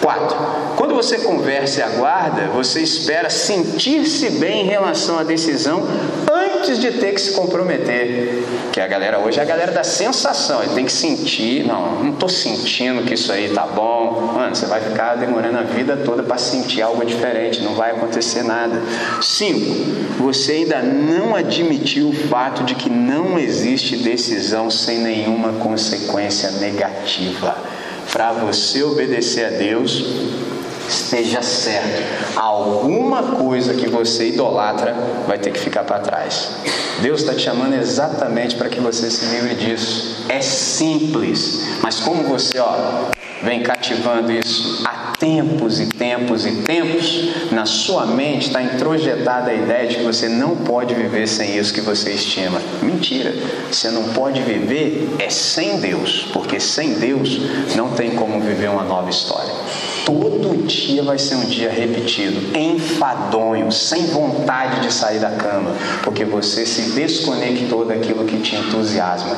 [0.00, 0.36] Quatro,
[0.76, 5.82] quando você conversa e aguarda, você espera sentir-se bem em relação à decisão
[6.30, 8.42] antes de ter que se comprometer.
[8.72, 12.12] Que a galera hoje é a galera da sensação, ele tem que sentir, não, não
[12.12, 14.32] estou sentindo que isso aí tá bom.
[14.34, 18.42] Mano, você vai ficar demorando a vida toda para sentir algo diferente, não vai acontecer
[18.42, 18.82] nada.
[19.22, 19.64] Cinco,
[20.18, 27.56] você ainda não admitiu o fato de que não existe decisão sem nenhuma consequência negativa
[28.12, 30.04] para você obedecer a Deus,
[30.88, 32.02] esteja certo,
[32.36, 34.94] alguma coisa que você idolatra
[35.26, 36.50] vai ter que ficar para trás.
[37.00, 40.24] Deus está te chamando exatamente para que você se livre disso.
[40.28, 43.10] É simples, mas como você ó,
[43.44, 49.54] vem cativando isso há tempos e tempos e tempos, na sua mente está introjetada a
[49.54, 52.60] ideia de que você não pode viver sem isso que você estima.
[52.82, 53.34] Mentira!
[53.70, 57.40] Você não pode viver é sem Deus, porque sem Deus
[57.76, 59.52] não tem como viver uma nova história.
[60.04, 66.24] Todo dia vai ser um dia repetido, enfadonho, sem vontade de sair da cama, porque
[66.24, 69.34] você se desconectou daquilo que te entusiasma.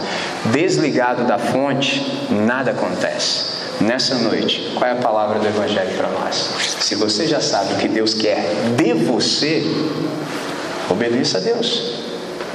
[0.52, 3.55] Desligado da fonte, nada acontece.
[3.80, 6.34] Nessa noite, qual é a palavra do Evangelho para nós?
[6.80, 8.42] Se você já sabe o que Deus quer
[8.74, 9.62] de você,
[10.90, 12.06] obedeça a Deus.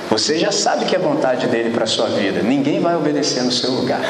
[0.09, 2.41] Você já sabe que é vontade dele para a sua vida.
[2.41, 4.01] Ninguém vai obedecer no seu lugar.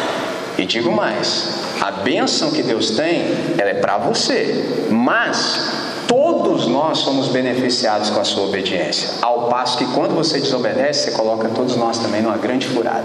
[0.58, 1.50] E digo mais:
[1.82, 3.26] a bênção que Deus tem,
[3.58, 4.88] ela é para você.
[4.90, 9.10] Mas todos nós somos beneficiados com a sua obediência.
[9.22, 13.04] Ao passo que quando você desobedece, você coloca todos nós também numa grande furada.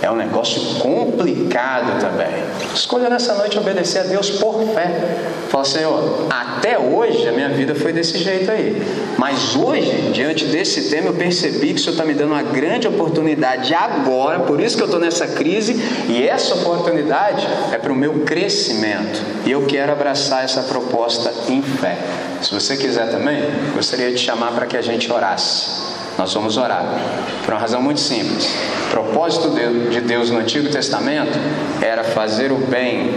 [0.00, 2.44] É um negócio complicado também.
[2.72, 4.92] Escolha nessa noite obedecer a Deus por fé.
[5.48, 8.80] Fala, Senhor, até hoje a minha vida foi desse jeito aí.
[9.16, 12.86] Mas hoje, diante desse tema, eu percebi que o Senhor está me dando uma grande
[12.86, 15.74] oportunidade agora, por isso que eu estou nessa crise,
[16.08, 19.20] e essa oportunidade é para o meu crescimento.
[19.44, 21.98] E eu quero abraçar essa proposta em fé.
[22.40, 23.42] Se você quiser também,
[23.74, 25.87] gostaria de chamar para que a gente orasse.
[26.18, 26.84] Nós vamos orar.
[27.44, 28.52] Por uma razão muito simples.
[28.88, 31.38] O propósito de Deus no Antigo Testamento
[31.80, 33.14] era fazer o bem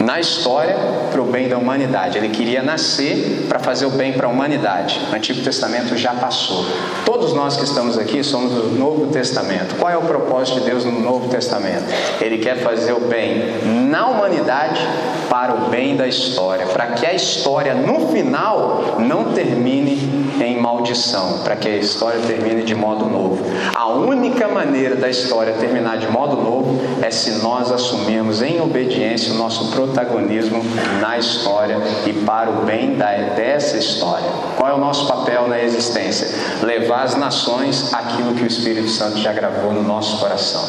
[0.00, 0.76] na história
[1.10, 2.18] para o bem da humanidade.
[2.18, 5.00] Ele queria nascer para fazer o bem para a humanidade.
[5.10, 6.64] O Antigo Testamento já passou.
[7.04, 9.76] Todos nós que estamos aqui somos do Novo Testamento.
[9.76, 11.84] Qual é o propósito de Deus no Novo Testamento?
[12.20, 13.60] Ele quer fazer o bem
[13.90, 14.80] na humanidade
[15.28, 21.38] para o bem da história, para que a história no final não termine em maldição,
[21.44, 23.44] para que a história termine de modo novo.
[23.74, 29.32] A única maneira da história terminar de modo novo é se nós assumirmos em obediência
[29.32, 30.62] o nosso protagonismo
[31.00, 34.28] na história e para o bem da, dessa história.
[34.56, 36.28] Qual é o nosso papel na existência?
[36.62, 40.62] Levar às nações aquilo que o Espírito Santo já gravou no nosso coração.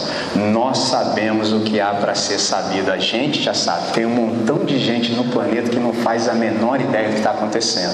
[0.52, 3.94] Nós sabemos o que há para ser sabido, a gente já sabe.
[3.94, 7.20] Tem um montão de gente no planeta que não faz a menor ideia do que
[7.20, 7.94] está acontecendo.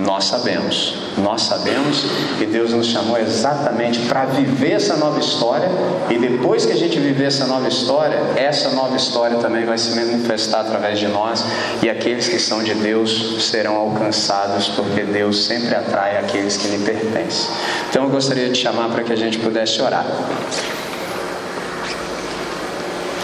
[0.00, 2.04] Nós sabemos, nós sabemos
[2.40, 5.68] e Deus nos chamou exatamente para viver essa nova história
[6.08, 9.94] e depois que a gente viver essa nova história, essa nova história também vai se
[9.94, 11.44] manifestar através de nós
[11.82, 16.84] e aqueles que são de Deus serão alcançados porque Deus sempre atrai aqueles que lhe
[16.84, 17.50] pertencem.
[17.88, 20.06] Então eu gostaria de chamar para que a gente pudesse orar.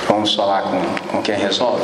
[0.09, 1.83] Vamos falar com, com quem resolve?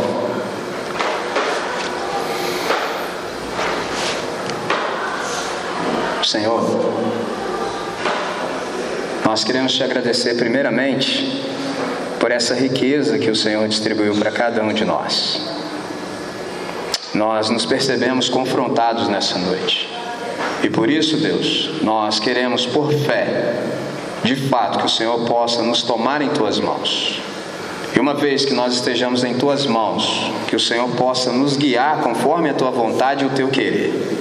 [6.25, 6.63] Senhor,
[9.25, 11.43] nós queremos te agradecer primeiramente
[12.21, 15.41] por essa riqueza que o Senhor distribuiu para cada um de nós.
[17.15, 19.89] Nós nos percebemos confrontados nessa noite.
[20.63, 23.57] E por isso, Deus, nós queremos por fé,
[24.23, 27.21] de fato, que o Senhor possa nos tomar em tuas mãos.
[27.97, 32.01] E uma vez que nós estejamos em tuas mãos, que o Senhor possa nos guiar
[32.01, 34.12] conforme a tua vontade e o teu querer.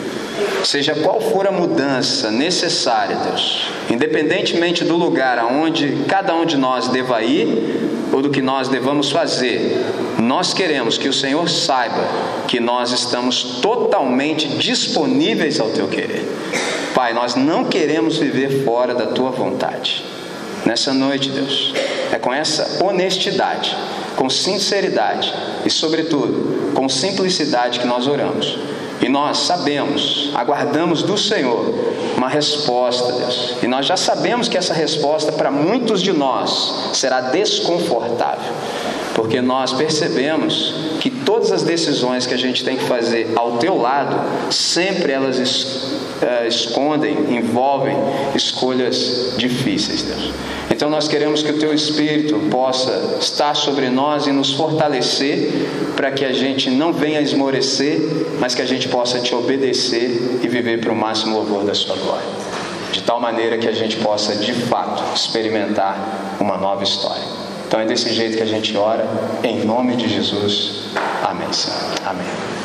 [0.64, 6.88] Seja qual for a mudança necessária, Deus, independentemente do lugar aonde cada um de nós
[6.88, 9.78] deva ir ou do que nós devamos fazer,
[10.20, 12.08] nós queremos que o Senhor saiba
[12.48, 16.26] que nós estamos totalmente disponíveis ao teu querer.
[16.94, 20.04] Pai, nós não queremos viver fora da tua vontade.
[20.66, 21.74] Nessa noite, Deus,
[22.12, 23.76] é com essa honestidade,
[24.16, 25.34] com sinceridade
[25.66, 28.60] e, sobretudo, com simplicidade que nós oramos.
[29.02, 31.74] E nós sabemos, aguardamos do Senhor
[32.16, 33.56] uma resposta, Deus.
[33.64, 38.54] E nós já sabemos que essa resposta para muitos de nós será desconfortável,
[39.16, 43.78] porque nós percebemos que todas as decisões que a gente tem que fazer ao teu
[43.78, 47.96] lado, sempre elas uh, escondem, envolvem
[48.36, 50.32] escolhas difíceis, Deus.
[50.70, 55.52] Então nós queremos que o Teu Espírito possa estar sobre nós e nos fortalecer
[55.96, 58.00] para que a gente não venha esmorecer,
[58.40, 61.96] mas que a gente possa Te obedecer e viver para o máximo louvor da Sua
[61.96, 62.26] glória.
[62.92, 67.41] De tal maneira que a gente possa de fato experimentar uma nova história.
[67.72, 69.08] Então é desse jeito que a gente ora,
[69.46, 70.90] em nome de Jesus.
[71.24, 71.48] Amém.
[72.06, 72.61] Amém.